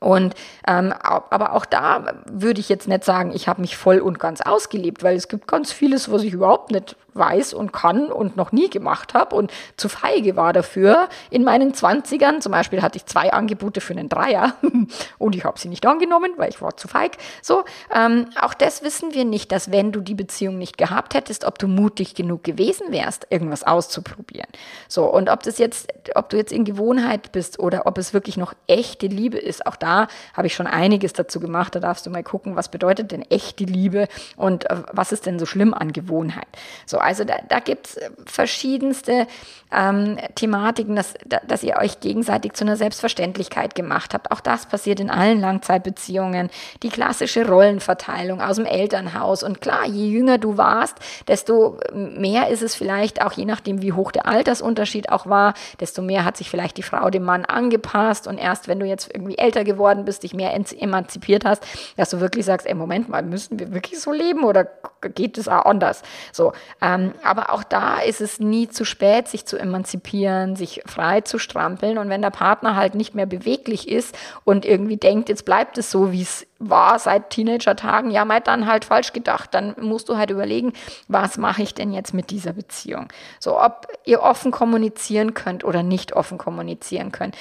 [0.00, 0.34] Und
[0.66, 4.40] ähm, aber auch da würde ich jetzt nicht sagen, ich habe mich voll und ganz
[4.40, 8.52] ausgelebt, weil es gibt ganz vieles, was ich überhaupt nicht weiß und kann und noch
[8.52, 11.08] nie gemacht habe und zu feige war dafür.
[11.30, 14.54] In meinen Zwanzigern zum Beispiel hatte ich zwei Angebote für einen Dreier
[15.18, 17.16] und ich habe sie nicht angenommen, weil ich war zu feig.
[17.42, 21.44] So, ähm, auch das wissen wir nicht, dass wenn du die Beziehung nicht gehabt hättest,
[21.44, 24.48] ob du mutig genug gewesen wärst, irgendwas auszuprobieren.
[24.88, 28.36] So, und ob das jetzt, ob du jetzt in Gewohnheit bist oder ob es wirklich
[28.36, 31.74] noch echte Liebe ist, auch da habe ich schon einiges dazu gemacht.
[31.74, 35.38] Da darfst du mal gucken, was bedeutet denn echte Liebe und äh, was ist denn
[35.38, 36.48] so schlimm an Gewohnheit.
[36.86, 39.26] So, also da, da gibt es verschiedenste
[39.72, 44.30] ähm, Thematiken, dass, dass ihr euch gegenseitig zu einer Selbstverständlichkeit gemacht habt.
[44.30, 46.50] Auch das passiert in allen Langzeitbeziehungen.
[46.84, 49.42] Die klassische Rollenverteilung aus dem Elternhaus.
[49.42, 53.92] Und klar, je jünger du warst, desto mehr ist es vielleicht auch, je nachdem, wie
[53.92, 58.28] hoch der Altersunterschied auch war, desto mehr hat sich vielleicht die Frau dem Mann angepasst.
[58.28, 62.20] Und erst wenn du jetzt irgendwie älter geworden bist, dich mehr emanzipiert hast, dass du
[62.20, 64.68] wirklich sagst, ey, Moment mal, müssen wir wirklich so leben oder
[65.14, 66.02] geht es auch anders?
[66.32, 66.89] So, ähm,
[67.22, 71.98] aber auch da ist es nie zu spät, sich zu emanzipieren, sich frei zu strampeln.
[71.98, 75.90] Und wenn der Partner halt nicht mehr beweglich ist und irgendwie denkt, jetzt bleibt es
[75.90, 79.54] so, wie es war seit Teenager-Tagen, ja, mal dann halt falsch gedacht.
[79.54, 80.72] Dann musst du halt überlegen,
[81.08, 83.08] was mache ich denn jetzt mit dieser Beziehung?
[83.38, 87.36] So, ob ihr offen kommunizieren könnt oder nicht offen kommunizieren könnt.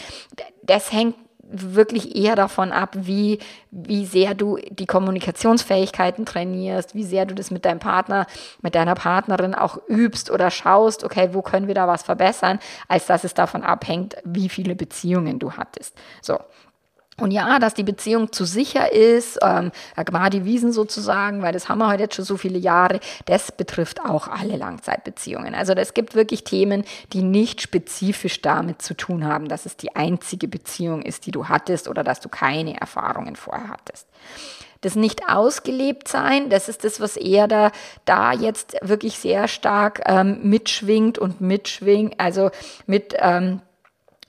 [0.63, 1.15] Das hängt
[1.51, 3.39] wirklich eher davon ab, wie,
[3.71, 8.27] wie sehr du die Kommunikationsfähigkeiten trainierst, wie sehr du das mit deinem Partner,
[8.61, 13.07] mit deiner Partnerin auch übst oder schaust, okay, wo können wir da was verbessern, als
[13.07, 15.97] dass es davon abhängt, wie viele Beziehungen du hattest.
[16.21, 16.37] So.
[17.19, 19.71] Und ja, dass die Beziehung zu sicher ist, ähm,
[20.31, 24.01] die Wiesen sozusagen, weil das haben wir heute jetzt schon so viele Jahre, das betrifft
[24.03, 25.55] auch alle Langzeitbeziehungen.
[25.55, 29.95] Also es gibt wirklich Themen, die nicht spezifisch damit zu tun haben, dass es die
[29.95, 34.07] einzige Beziehung ist, die du hattest oder dass du keine Erfahrungen vorher hattest.
[34.81, 37.71] Das nicht ausgelebt sein, das ist das, was er da,
[38.05, 42.49] da jetzt wirklich sehr stark ähm, mitschwingt und mitschwingt, also
[42.85, 43.61] mit ähm,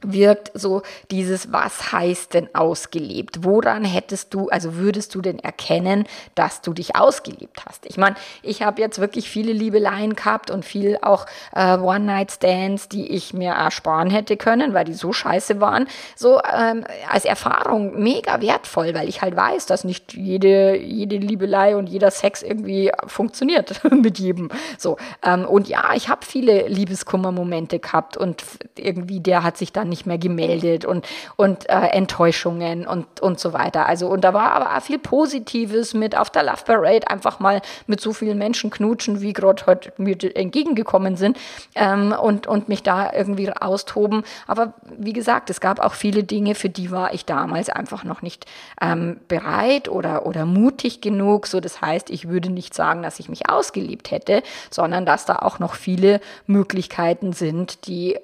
[0.02, 3.44] wirkt so dieses, was heißt denn ausgelebt?
[3.44, 7.86] Woran hättest du, also würdest du denn erkennen, dass du dich ausgelebt hast?
[7.86, 13.10] Ich meine, ich habe jetzt wirklich viele Liebeleien gehabt und viel auch äh, One-Night-Stands, die
[13.10, 15.86] ich mir ersparen hätte können, weil die so scheiße waren.
[16.16, 21.76] So ähm, als Erfahrung mega wertvoll, weil ich halt weiß, dass nicht jede, jede Liebelei
[21.76, 24.48] und jeder Sex irgendwie funktioniert mit jedem.
[24.78, 28.42] So ähm, und ja, ich habe viele Liebeskummermomente gehabt und
[28.76, 33.52] irgendwie der hat sich dann nicht mehr gemeldet und, und äh, Enttäuschungen und, und so
[33.52, 33.86] weiter.
[33.86, 37.60] Also, und da war aber auch viel Positives mit auf der Love Parade einfach mal
[37.86, 41.38] mit so vielen Menschen knutschen, wie gerade heute mir entgegengekommen sind
[41.74, 44.22] ähm, und, und mich da irgendwie austoben.
[44.46, 48.22] Aber wie gesagt, es gab auch viele Dinge, für die war ich damals einfach noch
[48.22, 48.46] nicht
[48.80, 51.46] ähm, bereit oder, oder mutig genug.
[51.46, 55.36] So, das heißt, ich würde nicht sagen, dass ich mich ausgeliebt hätte, sondern dass da
[55.36, 58.18] auch noch viele Möglichkeiten sind, die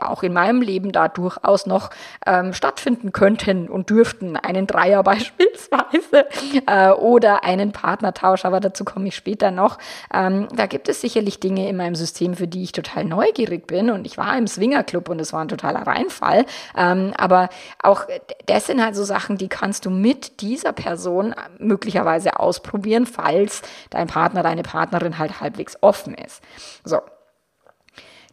[0.00, 1.90] auch in meinem Leben da da durchaus noch
[2.26, 4.36] ähm, stattfinden könnten und dürften.
[4.36, 6.26] Einen Dreier beispielsweise
[6.66, 9.78] äh, oder einen Partnertausch, aber dazu komme ich später noch.
[10.12, 13.90] Ähm, da gibt es sicherlich Dinge in meinem System, für die ich total neugierig bin
[13.90, 16.46] und ich war im Swingerclub und es war ein totaler Reinfall.
[16.76, 17.48] Ähm, aber
[17.82, 18.06] auch
[18.46, 24.06] das sind halt so Sachen, die kannst du mit dieser Person möglicherweise ausprobieren, falls dein
[24.06, 26.42] Partner, deine Partnerin halt halbwegs offen ist.
[26.84, 27.00] So,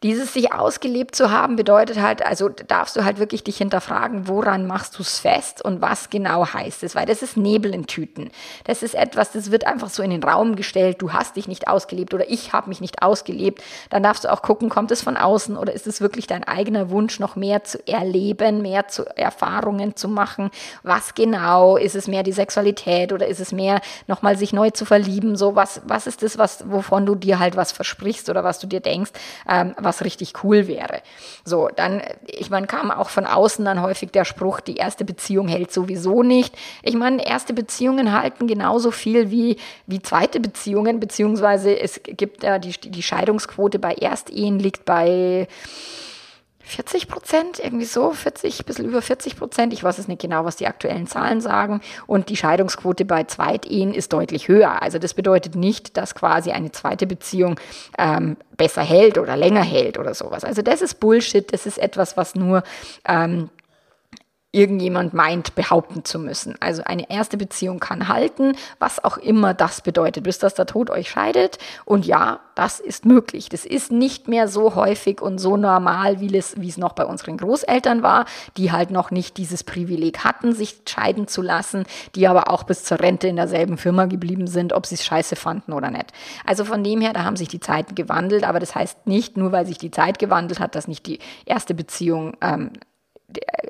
[0.04, 4.66] dieses sich ausgelebt zu haben bedeutet halt, also darfst du halt wirklich dich hinterfragen, woran
[4.66, 8.32] machst du es fest und was genau heißt es, weil das ist Nebel in Tüten.
[8.64, 11.68] Das ist etwas, das wird einfach so in den Raum gestellt, du hast dich nicht
[11.68, 13.62] ausgelebt oder ich habe mich nicht ausgelebt.
[13.90, 16.90] Dann darfst du auch gucken, kommt es von außen oder ist es wirklich dein eigener
[16.90, 20.50] Wunsch, noch mehr zu erleben, mehr zu Erfahrungen zu machen?
[20.84, 21.76] Was genau?
[21.76, 25.36] Ist es mehr die Sexualität oder ist es mehr nochmal sich neu zu verlieben?
[25.36, 28.68] So was, was ist das, was, wovon du dir halt was versprichst oder was du
[28.68, 29.12] dir denkst,
[29.48, 31.02] ähm, was richtig cool wäre.
[31.46, 35.48] So, dann, ich meine, kam auch von außen dann häufig der Spruch, die erste Beziehung
[35.48, 36.56] hält sowieso nicht.
[36.84, 42.60] Ich meine, erste Beziehungen halten genauso viel wie, wie zweite Beziehungen, beziehungsweise es gibt ja
[42.60, 45.48] die, die Scheidungsquote bei Erstehen liegt bei
[46.70, 49.74] 40 Prozent, irgendwie so, 40, ein bisschen über 40 Prozent.
[49.74, 51.82] Ich weiß es nicht genau, was die aktuellen Zahlen sagen.
[52.06, 54.82] Und die Scheidungsquote bei Zweitehen ist deutlich höher.
[54.82, 57.60] Also das bedeutet nicht, dass quasi eine zweite Beziehung
[57.98, 60.44] ähm, besser hält oder länger hält oder sowas.
[60.44, 61.52] Also das ist Bullshit.
[61.52, 62.64] Das ist etwas, was nur
[63.08, 63.50] ähm,
[64.52, 66.56] irgendjemand meint, behaupten zu müssen.
[66.60, 70.90] Also eine erste Beziehung kann halten, was auch immer das bedeutet, bis dass der Tod
[70.90, 71.60] euch scheidet.
[71.86, 73.50] Und ja, das ist möglich.
[73.50, 77.06] Das ist nicht mehr so häufig und so normal, wie es, wie es noch bei
[77.06, 78.26] unseren Großeltern war,
[78.58, 81.86] die halt noch nicht dieses Privileg hatten, sich scheiden zu lassen,
[82.16, 85.36] die aber auch bis zur Rente in derselben Firma geblieben sind, ob sie es scheiße
[85.36, 86.12] fanden oder nicht.
[86.44, 89.52] Also von dem her, da haben sich die Zeiten gewandelt, aber das heißt nicht, nur
[89.52, 92.72] weil sich die Zeit gewandelt hat, dass nicht die erste Beziehung ähm,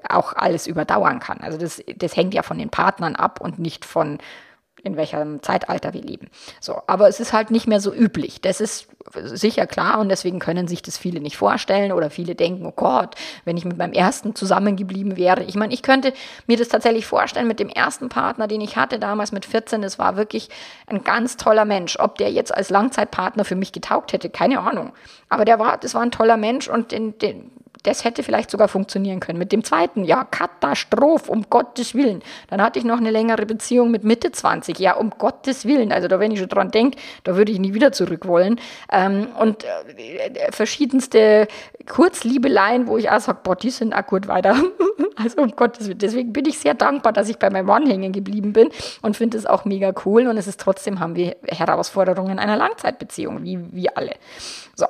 [0.07, 1.39] auch alles überdauern kann.
[1.41, 4.19] Also das, das hängt ja von den Partnern ab und nicht von
[4.83, 6.29] in welchem Zeitalter wir leben.
[6.59, 8.41] So, aber es ist halt nicht mehr so üblich.
[8.41, 12.65] Das ist sicher klar und deswegen können sich das viele nicht vorstellen oder viele denken,
[12.65, 15.43] oh Gott, wenn ich mit meinem ersten zusammengeblieben wäre.
[15.43, 16.13] Ich meine, ich könnte
[16.47, 19.81] mir das tatsächlich vorstellen mit dem ersten Partner, den ich hatte damals mit 14.
[19.81, 20.49] Das war wirklich
[20.87, 21.97] ein ganz toller Mensch.
[21.99, 24.93] Ob der jetzt als Langzeitpartner für mich getaugt hätte, keine Ahnung.
[25.29, 27.51] Aber der war, das war ein toller Mensch und den, den,
[27.83, 29.39] das hätte vielleicht sogar funktionieren können.
[29.39, 32.21] Mit dem zweiten, ja, Katastrophe, um Gottes Willen.
[32.49, 35.91] Dann hatte ich noch eine längere Beziehung mit Mitte 20, ja, um Gottes Willen.
[35.91, 38.59] Also da, wenn ich schon dran denke, da würde ich nie wieder zurück wollen.
[38.91, 41.47] Ähm, und äh, verschiedenste
[41.87, 44.55] Kurzliebeleien, wo ich auch sage, boah, die sind akut weiter.
[45.15, 45.99] also um Gottes Willen.
[45.99, 48.69] Deswegen bin ich sehr dankbar, dass ich bei meinem Mann hängen geblieben bin
[49.01, 50.27] und finde es auch mega cool.
[50.27, 54.15] Und es ist trotzdem, haben wir Herausforderungen einer Langzeitbeziehung, wie, wie alle.
[54.75, 54.87] So.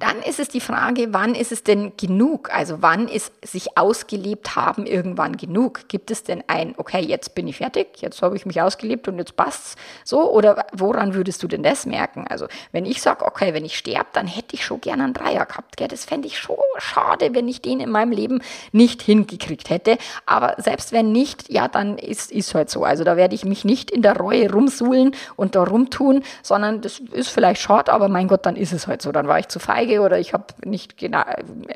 [0.00, 2.48] Dann ist es die Frage, wann ist es denn genug?
[2.54, 5.88] Also wann ist sich ausgelebt haben irgendwann genug?
[5.88, 9.18] Gibt es denn ein, okay, jetzt bin ich fertig, jetzt habe ich mich ausgelebt und
[9.18, 10.32] jetzt passt's so?
[10.32, 12.24] Oder woran würdest du denn das merken?
[12.30, 15.44] Also wenn ich sage, okay, wenn ich sterbe, dann hätte ich schon gerne einen Dreier
[15.44, 15.76] gehabt.
[15.76, 15.88] Gell?
[15.88, 18.40] Das fände ich schon schade, wenn ich den in meinem Leben
[18.72, 19.98] nicht hingekriegt hätte.
[20.24, 22.84] Aber selbst wenn nicht, ja, dann ist es halt so.
[22.84, 27.00] Also da werde ich mich nicht in der Reue rumsuhlen und da rumtun, sondern das
[27.12, 29.12] ist vielleicht schade, aber mein Gott, dann ist es halt so.
[29.12, 31.22] Dann war ich zu feige feige oder ich habe nicht genau,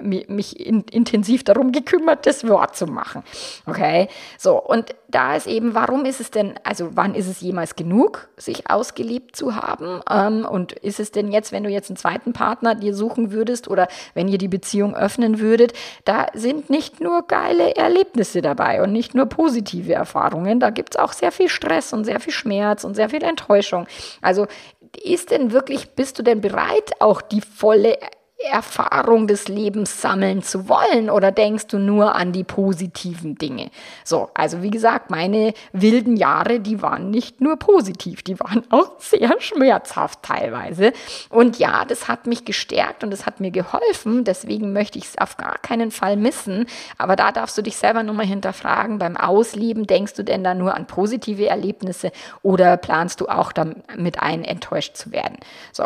[0.01, 3.23] mich in, intensiv darum gekümmert, das Wort zu machen.
[3.67, 7.77] Okay, so und da ist eben, warum ist es denn, also wann ist es jemals
[7.77, 10.01] genug, sich ausgelebt zu haben?
[10.11, 13.69] Ähm, und ist es denn jetzt, wenn du jetzt einen zweiten Partner dir suchen würdest
[13.69, 15.73] oder wenn ihr die Beziehung öffnen würdet,
[16.05, 21.01] da sind nicht nur geile Erlebnisse dabei und nicht nur positive Erfahrungen, da gibt es
[21.01, 23.87] auch sehr viel Stress und sehr viel Schmerz und sehr viel Enttäuschung.
[24.21, 24.49] Also
[24.97, 27.99] ist denn wirklich, bist du denn bereit, auch die volle
[28.45, 33.71] Erfahrung des Lebens sammeln zu wollen oder denkst du nur an die positiven Dinge?
[34.05, 38.93] So, also wie gesagt, meine wilden Jahre, die waren nicht nur positiv, die waren auch
[38.99, 40.93] sehr schmerzhaft teilweise.
[41.31, 45.19] Und ja, das hat mich gestärkt und das hat mir geholfen, deswegen möchte ich es
[45.19, 46.67] auf gar keinen Fall missen.
[46.99, 50.75] Aber da darfst du dich selber nochmal hinterfragen, beim Ausleben, denkst du denn da nur
[50.75, 55.39] an positive Erlebnisse oder planst du auch damit ein, enttäuscht zu werden?
[55.73, 55.85] So,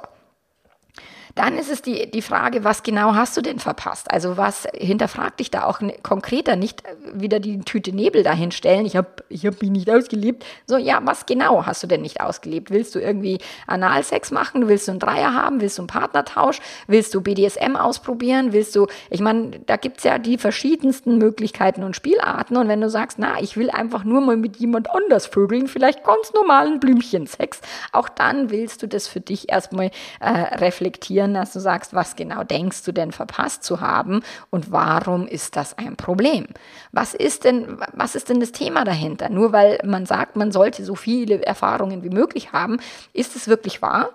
[1.39, 4.11] dann ist es die, die Frage, was genau hast du denn verpasst?
[4.11, 6.83] Also was hinterfrag dich da auch konkreter, nicht
[7.15, 10.45] wieder die Tüte Nebel dahin stellen, ich habe ich hab mich nicht ausgelebt.
[10.67, 12.73] So, ja, was genau hast du denn nicht ausgelebt?
[12.73, 14.67] Willst du irgendwie Analsex machen?
[14.67, 15.61] Willst du einen Dreier haben?
[15.61, 16.61] Willst du einen Partnertausch?
[16.89, 18.53] Willst du BDSM ausprobieren?
[18.53, 22.57] Willst du, ich meine, da gibt es ja die verschiedensten Möglichkeiten und Spielarten.
[22.57, 26.03] Und wenn du sagst, na, ich will einfach nur mal mit jemand anders vögeln, vielleicht
[26.03, 27.61] ganz normalen Blümchensex,
[27.93, 32.17] auch dann willst du das für dich erstmal äh, reflektieren reflektieren, dass du sagst, was
[32.17, 36.47] genau denkst du denn verpasst zu haben und warum ist das ein Problem?
[36.93, 39.29] Was ist denn, was ist denn das Thema dahinter?
[39.29, 42.79] Nur weil man sagt, man sollte so viele Erfahrungen wie möglich haben,
[43.13, 44.11] ist es wirklich wahr?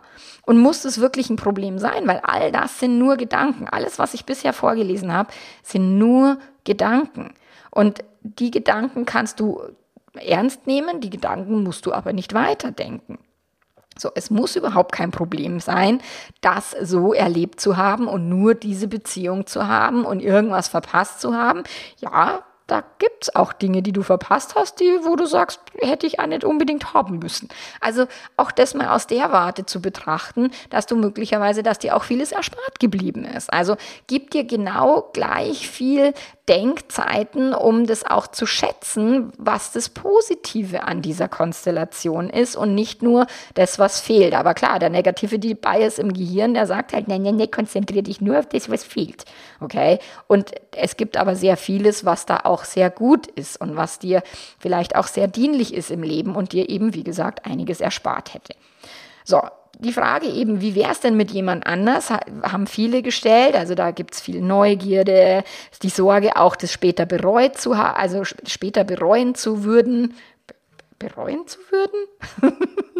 [0.45, 2.07] Und muss es wirklich ein Problem sein?
[2.07, 3.67] Weil all das sind nur Gedanken.
[3.69, 5.31] Alles, was ich bisher vorgelesen habe,
[5.63, 7.33] sind nur Gedanken.
[7.71, 9.61] Und die Gedanken kannst du
[10.13, 13.17] ernst nehmen, die Gedanken musst du aber nicht weiterdenken.
[13.97, 16.01] So, es muss überhaupt kein Problem sein,
[16.41, 21.35] das so erlebt zu haben und nur diese Beziehung zu haben und irgendwas verpasst zu
[21.35, 21.63] haben.
[21.99, 26.07] Ja, da gibt es auch Dinge, die du verpasst hast, die, wo du sagst, hätte
[26.07, 27.47] ich auch nicht unbedingt haben müssen.
[27.79, 32.03] Also auch das mal aus der Warte zu betrachten, dass du möglicherweise, dass dir auch
[32.03, 33.53] vieles erspart geblieben ist.
[33.53, 36.15] Also gib dir genau gleich viel
[36.49, 43.01] Denkzeiten, um das auch zu schätzen, was das Positive an dieser Konstellation ist und nicht
[43.01, 44.33] nur das, was fehlt.
[44.33, 48.19] Aber klar, der negative Bias im Gehirn, der sagt halt, nein, nein, nein, konzentriere dich
[48.19, 49.23] nur auf das, was fehlt.
[49.61, 49.99] Okay?
[50.27, 54.23] Und es gibt aber sehr vieles, was da auch sehr gut ist und was dir
[54.59, 58.53] vielleicht auch sehr dienlich ist im Leben und dir eben, wie gesagt, einiges erspart hätte.
[59.23, 59.41] So,
[59.79, 63.55] die Frage eben, wie wäre es denn mit jemand anders, haben viele gestellt.
[63.55, 65.43] Also da gibt es viel Neugierde,
[65.81, 70.15] die Sorge auch, das später bereut zu haben, also später bereuen zu würden.
[70.99, 72.83] Bereuen zu würden?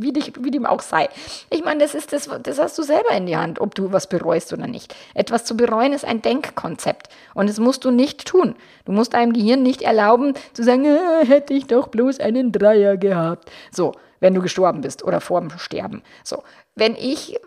[0.00, 1.08] wie, dich, wie dem auch sei.
[1.50, 4.08] Ich meine, das ist das, das hast du selber in die Hand, ob du was
[4.08, 4.94] bereust oder nicht.
[5.14, 8.54] Etwas zu bereuen ist ein Denkkonzept und das musst du nicht tun.
[8.84, 12.96] Du musst deinem Gehirn nicht erlauben zu sagen, äh, hätte ich doch bloß einen Dreier
[12.96, 13.50] gehabt.
[13.70, 16.02] So, wenn du gestorben bist oder vor dem Sterben.
[16.24, 16.42] So,
[16.74, 17.38] wenn ich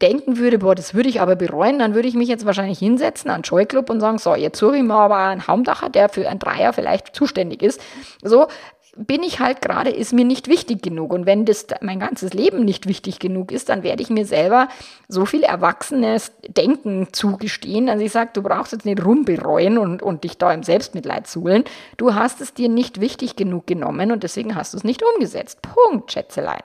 [0.00, 3.30] denken würde, boah, das würde ich aber bereuen, dann würde ich mich jetzt wahrscheinlich hinsetzen
[3.30, 6.38] an Scheuclub und sagen, so, jetzt suche ich mal aber einen Haumdacher, der für ein
[6.38, 7.80] Dreier vielleicht zuständig ist.
[8.22, 8.48] So,
[8.94, 11.12] bin ich halt gerade, ist mir nicht wichtig genug.
[11.12, 14.68] Und wenn das mein ganzes Leben nicht wichtig genug ist, dann werde ich mir selber
[15.08, 20.24] so viel erwachsenes Denken zugestehen, dass ich sage, du brauchst jetzt nicht rumbereuen und, und
[20.24, 21.64] dich da im Selbstmitleid suhlen.
[21.96, 25.60] Du hast es dir nicht wichtig genug genommen und deswegen hast du es nicht umgesetzt.
[25.62, 26.62] Punkt, Schätzelein.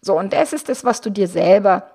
[0.00, 1.90] So, und das ist das, was du dir selber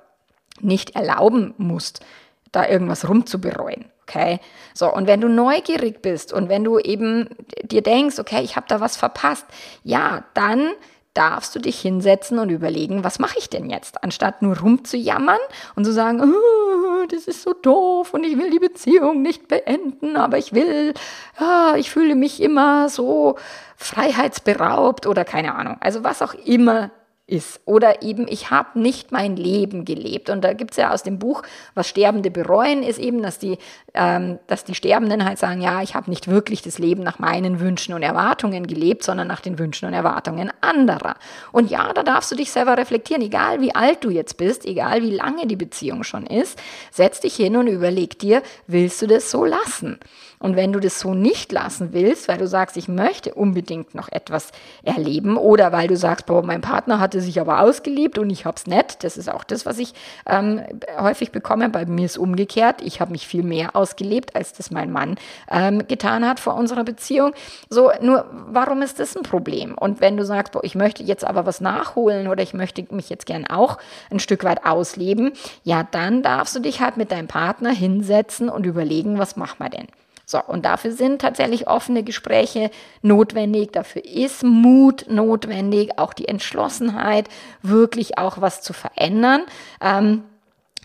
[0.60, 2.06] nicht erlauben musst,
[2.52, 3.86] da irgendwas rumzubereuen.
[4.08, 4.40] Okay?
[4.74, 7.30] So, und wenn du neugierig bist und wenn du eben
[7.64, 9.46] dir denkst, okay, ich habe da was verpasst,
[9.84, 10.72] ja, dann
[11.14, 14.04] darfst du dich hinsetzen und überlegen, was mache ich denn jetzt?
[14.04, 15.40] Anstatt nur rumzujammern
[15.76, 20.16] und zu sagen, oh, das ist so doof und ich will die Beziehung nicht beenden,
[20.16, 20.94] aber ich will,
[21.38, 23.38] ah, ich fühle mich immer so
[23.76, 25.78] freiheitsberaubt oder keine Ahnung.
[25.82, 26.92] Also was auch immer
[27.32, 27.62] ist.
[27.65, 30.30] Oder eben, ich habe nicht mein Leben gelebt.
[30.30, 33.58] Und da gibt es ja aus dem Buch, was Sterbende bereuen, ist eben, dass die,
[33.94, 37.60] ähm, dass die Sterbenden halt sagen, ja, ich habe nicht wirklich das Leben nach meinen
[37.62, 41.15] Wünschen und Erwartungen gelebt, sondern nach den Wünschen und Erwartungen anderer.
[41.54, 45.02] Und ja, da darfst du dich selber reflektieren, egal wie alt du jetzt bist, egal
[45.02, 46.60] wie lange die Beziehung schon ist,
[46.91, 50.00] setz dich hin und überleg dir, willst du das so lassen?
[50.41, 54.10] Und wenn du das so nicht lassen willst, weil du sagst, ich möchte unbedingt noch
[54.12, 54.51] etwas
[54.84, 58.65] erleben oder weil du sagst, boah, mein Partner hatte sich aber ausgeliebt und ich hab's
[58.65, 59.93] nicht, das ist auch das, was ich
[60.25, 60.62] ähm,
[60.99, 61.69] häufig bekomme.
[61.69, 62.82] Bei mir ist umgekehrt.
[62.82, 65.15] Ich habe mich viel mehr ausgelebt, als das mein Mann
[65.49, 67.34] ähm, getan hat vor unserer Beziehung.
[67.69, 69.75] So, nur warum ist das ein Problem?
[69.77, 73.10] Und wenn du sagst, boah, ich möchte jetzt aber was nachholen oder ich möchte mich
[73.10, 73.77] jetzt gern auch
[74.10, 78.65] ein Stück weit ausleben, ja, dann darfst du dich halt mit deinem Partner hinsetzen und
[78.65, 79.88] überlegen, was machen wir denn?
[80.32, 87.28] So, und dafür sind tatsächlich offene Gespräche notwendig, dafür ist Mut notwendig, auch die Entschlossenheit,
[87.62, 89.41] wirklich auch was zu verändern.
[89.82, 90.24] Ähm,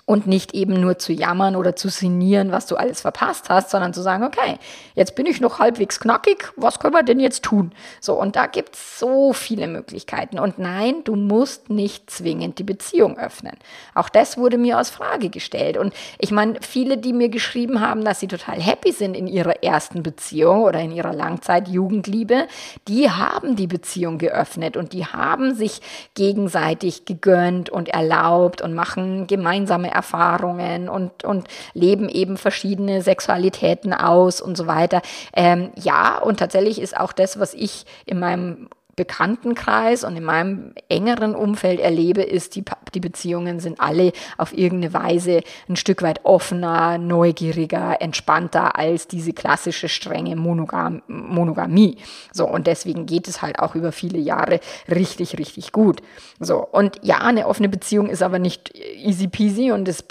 [0.07, 3.93] und nicht eben nur zu jammern oder zu sinnieren, was du alles verpasst hast, sondern
[3.93, 4.57] zu sagen, okay,
[4.95, 7.73] jetzt bin ich noch halbwegs knackig, was können wir denn jetzt tun?
[8.01, 10.39] So, und da gibt's so viele Möglichkeiten.
[10.39, 13.55] Und nein, du musst nicht zwingend die Beziehung öffnen.
[13.97, 15.77] Auch das wurde mir als Frage gestellt.
[15.77, 19.65] Und ich meine, viele, die mir geschrieben haben, dass sie total happy sind in ihrer
[19.65, 22.47] ersten Beziehung oder in ihrer Langzeit-Jugendliebe,
[22.87, 25.81] die haben die Beziehung geöffnet und die haben sich
[26.15, 34.41] gegenseitig gegönnt und erlaubt und machen gemeinsame Erfahrungen und, und leben eben verschiedene Sexualitäten aus
[34.41, 35.03] und so weiter.
[35.35, 40.73] Ähm, ja, und tatsächlich ist auch das, was ich in meinem Bekanntenkreis und in meinem
[40.89, 46.25] engeren Umfeld erlebe, ist, die, die Beziehungen sind alle auf irgendeine Weise ein Stück weit
[46.25, 51.99] offener, neugieriger, entspannter als diese klassische strenge Monogam Monogamie.
[52.33, 56.01] So, und deswegen geht es halt auch über viele Jahre richtig, richtig gut.
[56.41, 60.05] So, und ja, eine offene Beziehung ist aber nicht easy peasy und das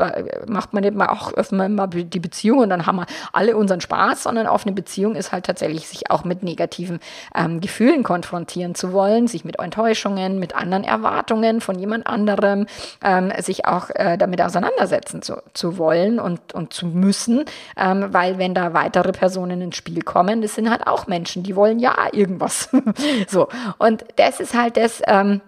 [0.48, 3.82] macht man nicht mal auch öffnen mal die Beziehung und dann haben wir alle unseren
[3.82, 7.00] Spaß, sondern offene Beziehung ist halt tatsächlich sich auch mit negativen
[7.34, 12.68] ähm, Gefühlen konfrontieren zu wollen, sich mit Enttäuschungen, mit anderen Erwartungen von jemand anderem,
[13.04, 17.46] ähm, sich auch äh, damit auseinandersetzen zu, zu wollen und, und zu müssen,
[17.78, 21.56] ähm, weil wenn da weitere Personen ins Spiel kommen, das sind halt auch Menschen, die
[21.56, 22.70] wollen ja irgendwas.
[23.28, 23.48] so.
[23.78, 25.42] Und das ist halt das, ähm,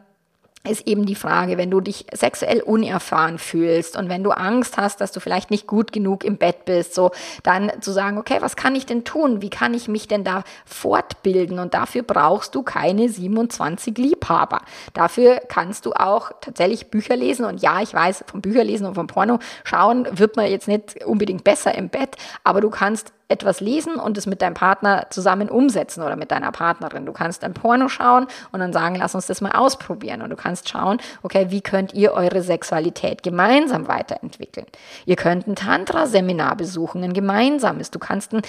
[0.67, 5.01] ist eben die Frage, wenn du dich sexuell unerfahren fühlst und wenn du Angst hast,
[5.01, 7.11] dass du vielleicht nicht gut genug im Bett bist, so
[7.43, 9.41] dann zu sagen, okay, was kann ich denn tun?
[9.41, 11.59] Wie kann ich mich denn da fortbilden?
[11.59, 14.61] Und dafür brauchst du keine 27 Liebhaber.
[14.93, 19.07] Dafür kannst du auch tatsächlich Bücher lesen und ja, ich weiß, vom Bücherlesen und vom
[19.07, 23.95] Porno schauen wird man jetzt nicht unbedingt besser im Bett, aber du kannst etwas lesen
[23.95, 27.05] und es mit deinem Partner zusammen umsetzen oder mit deiner Partnerin.
[27.05, 30.21] Du kannst ein Porno schauen und dann sagen, lass uns das mal ausprobieren.
[30.21, 34.65] Und du kannst schauen, okay, wie könnt ihr eure Sexualität gemeinsam weiterentwickeln?
[35.05, 37.91] Ihr könnt ein Tantra-Seminar besuchen, ein gemeinsames.
[37.91, 38.43] Du kannst ein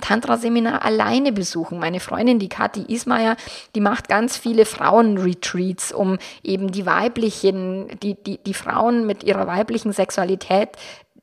[0.00, 1.78] Tantra-Seminar alleine besuchen.
[1.78, 3.36] Meine Freundin, die Kathi Ismaier,
[3.74, 9.46] die macht ganz viele Frauen-Retreats, um eben die weiblichen, die, die, die Frauen mit ihrer
[9.46, 10.70] weiblichen Sexualität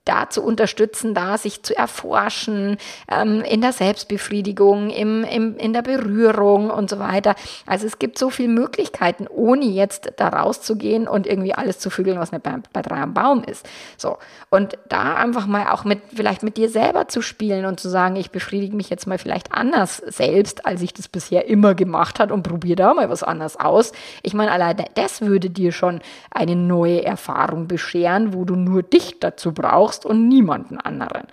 [0.08, 2.78] da zu unterstützen, da sich zu erforschen,
[3.12, 7.36] ähm, in der Selbstbefriedigung, im, im, in der Berührung und so weiter.
[7.66, 12.20] Also es gibt so viele Möglichkeiten, ohne jetzt da rauszugehen und irgendwie alles zu fügeln,
[12.20, 13.68] was nicht bei, bei drei am Baum ist.
[13.98, 14.18] So.
[14.50, 18.16] Und da einfach mal auch mit, vielleicht mit dir selber zu spielen und zu sagen,
[18.16, 22.32] ich befriedige mich jetzt mal vielleicht anders selbst, als ich das bisher immer gemacht hat
[22.32, 23.92] und probiere da mal was anders aus.
[24.24, 26.02] Ich meine, allein das würde dir schon
[26.32, 31.24] eine neue Erfahrung bescheren, wo du nur dich dazu brauchst, brauchst und niemanden anderen.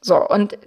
[0.00, 0.58] So, und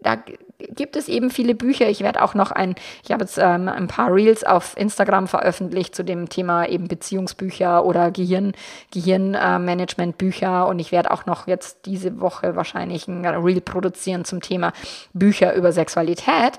[0.00, 0.16] da
[0.58, 1.88] gibt es eben viele Bücher.
[1.88, 5.94] Ich werde auch noch ein, ich habe jetzt ähm, ein paar Reels auf Instagram veröffentlicht
[5.94, 8.52] zu dem Thema eben Beziehungsbücher oder Gehirn,
[8.92, 14.72] Gehirnmanagementbücher und ich werde auch noch jetzt diese Woche wahrscheinlich ein Reel produzieren zum Thema
[15.12, 16.58] Bücher über Sexualität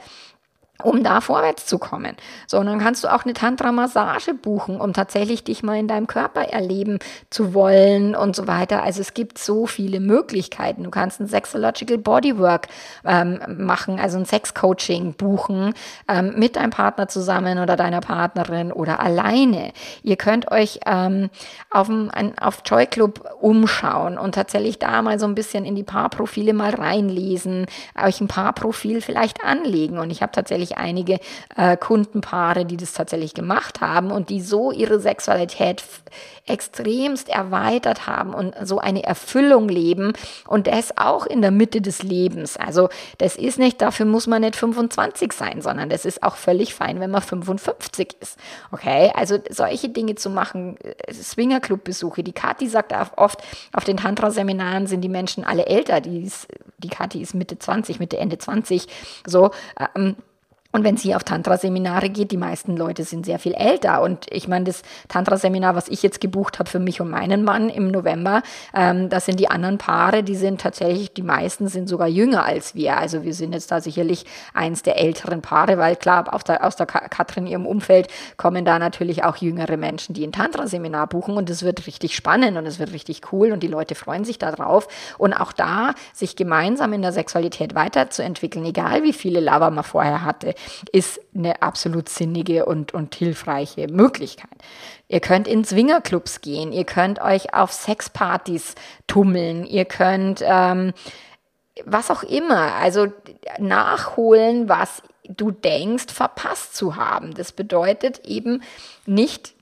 [0.82, 2.16] um da vorwärts zu kommen.
[2.48, 6.08] So, und dann kannst du auch eine Tantra-Massage buchen, um tatsächlich dich mal in deinem
[6.08, 6.98] Körper erleben
[7.30, 8.82] zu wollen und so weiter.
[8.82, 10.84] Also es gibt so viele Möglichkeiten.
[10.84, 12.68] Du kannst ein Sexological Bodywork
[13.06, 15.76] ähm, machen, also ein Sex-Coaching buchen
[16.08, 19.74] ähm, mit deinem Partner zusammen oder deiner Partnerin oder alleine.
[20.02, 21.30] Ihr könnt euch ähm,
[21.70, 21.90] auf,
[22.42, 26.74] auf Joy Club umschauen und tatsächlich da mal so ein bisschen in die Paarprofile mal
[26.74, 27.68] reinlesen,
[28.04, 30.00] euch ein Paarprofil vielleicht anlegen.
[30.00, 31.20] Und ich habe tatsächlich einige
[31.56, 35.84] äh, Kundenpaare, die das tatsächlich gemacht haben und die so ihre Sexualität
[36.46, 40.14] extremst erweitert haben und so eine Erfüllung leben
[40.48, 42.58] und das auch in der Mitte des Lebens.
[42.58, 46.74] Also das ist nicht, dafür muss man nicht 25 sein, sondern das ist auch völlig
[46.74, 48.38] fein, wenn man 55 ist.
[48.72, 52.24] Okay, also solche Dinge zu machen, äh, Swingerclub-Besuche.
[52.24, 53.42] Die Kathi sagt oft,
[53.72, 56.02] auf den Tantra-Seminaren sind die Menschen alle älter.
[56.02, 56.48] Die, ist,
[56.78, 58.88] die Kathi ist Mitte 20, Mitte, Ende 20.
[59.26, 59.52] So,
[59.96, 60.16] ähm,
[60.76, 64.02] und wenn sie auf Tantra-Seminare geht, die meisten Leute sind sehr viel älter.
[64.02, 67.70] Und ich meine, das Tantra-Seminar, was ich jetzt gebucht habe für mich und meinen Mann
[67.70, 68.42] im November,
[68.74, 72.74] ähm, das sind die anderen Paare, die sind tatsächlich, die meisten sind sogar jünger als
[72.74, 72.98] wir.
[72.98, 76.76] Also wir sind jetzt da sicherlich eins der älteren Paare, weil klar, aus der, aus
[76.76, 78.08] der Katrin ihrem Umfeld
[78.38, 81.38] kommen da natürlich auch jüngere Menschen, die ein Tantra-Seminar buchen.
[81.38, 84.40] Und es wird richtig spannend und es wird richtig cool und die Leute freuen sich
[84.40, 84.88] darauf.
[85.20, 90.26] Und auch da, sich gemeinsam in der Sexualität weiterzuentwickeln, egal wie viele Lover man vorher
[90.26, 90.56] hatte
[90.92, 94.50] ist eine absolut sinnige und, und hilfreiche Möglichkeit.
[95.08, 98.76] Ihr könnt in Swingerclubs gehen, ihr könnt euch auf Sexpartys
[99.08, 100.94] tummeln, ihr könnt ähm,
[101.86, 103.08] was auch immer, also
[103.60, 107.34] nachholen, was du denkst, verpasst zu haben.
[107.34, 108.62] Das bedeutet eben
[109.06, 109.56] nicht,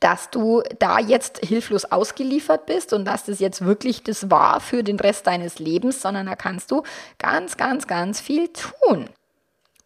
[0.00, 4.82] dass du da jetzt hilflos ausgeliefert bist und dass das jetzt wirklich das war für
[4.82, 6.82] den Rest deines Lebens, sondern da kannst du
[7.18, 9.08] ganz, ganz, ganz viel tun.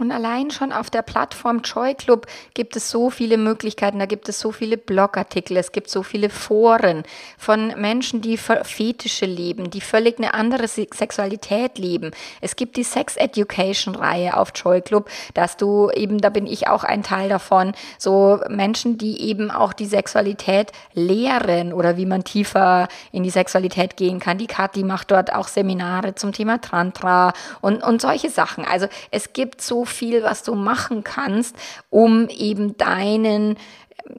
[0.00, 4.30] Und allein schon auf der Plattform Joy Club gibt es so viele Möglichkeiten, da gibt
[4.30, 7.02] es so viele Blogartikel, es gibt so viele Foren
[7.36, 12.12] von Menschen, die Fetische leben, die völlig eine andere Sexualität leben.
[12.40, 16.66] Es gibt die Sex Education Reihe auf Joy Club, dass du eben, da bin ich
[16.66, 22.24] auch ein Teil davon, so Menschen, die eben auch die Sexualität lehren oder wie man
[22.24, 24.38] tiefer in die Sexualität gehen kann.
[24.38, 28.64] Die Kathi macht dort auch Seminare zum Thema Tantra und, und solche Sachen.
[28.64, 31.56] Also es gibt so viel, was du machen kannst,
[31.90, 33.56] um eben deinen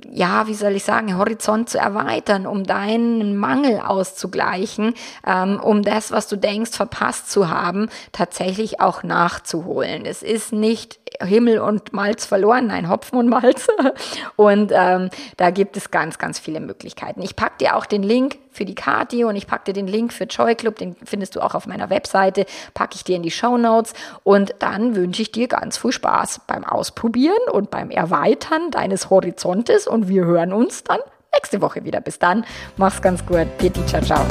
[0.10, 4.94] ja, wie soll ich sagen, Horizont zu erweitern, um deinen Mangel auszugleichen,
[5.26, 10.06] ähm, um das, was du denkst, verpasst zu haben, tatsächlich auch nachzuholen.
[10.06, 13.68] Es ist nicht Himmel und Malz verloren, nein, Hopfen und Malz.
[14.36, 17.22] Und ähm, da gibt es ganz, ganz viele Möglichkeiten.
[17.22, 20.12] Ich packe dir auch den Link für die Cardio und ich packe dir den Link
[20.12, 23.32] für Joy Club, den findest du auch auf meiner Webseite, packe ich dir in die
[23.32, 23.94] Show Notes
[24.24, 29.88] und dann wünsche ich dir ganz viel Spaß beim Ausprobieren und beim Erweitern deines Horizontes
[29.88, 31.00] und wir hören uns dann
[31.34, 32.02] nächste Woche wieder.
[32.02, 32.46] Bis dann,
[32.78, 33.48] mach's ganz gut.
[33.58, 34.26] Pieti, ciao, ciao.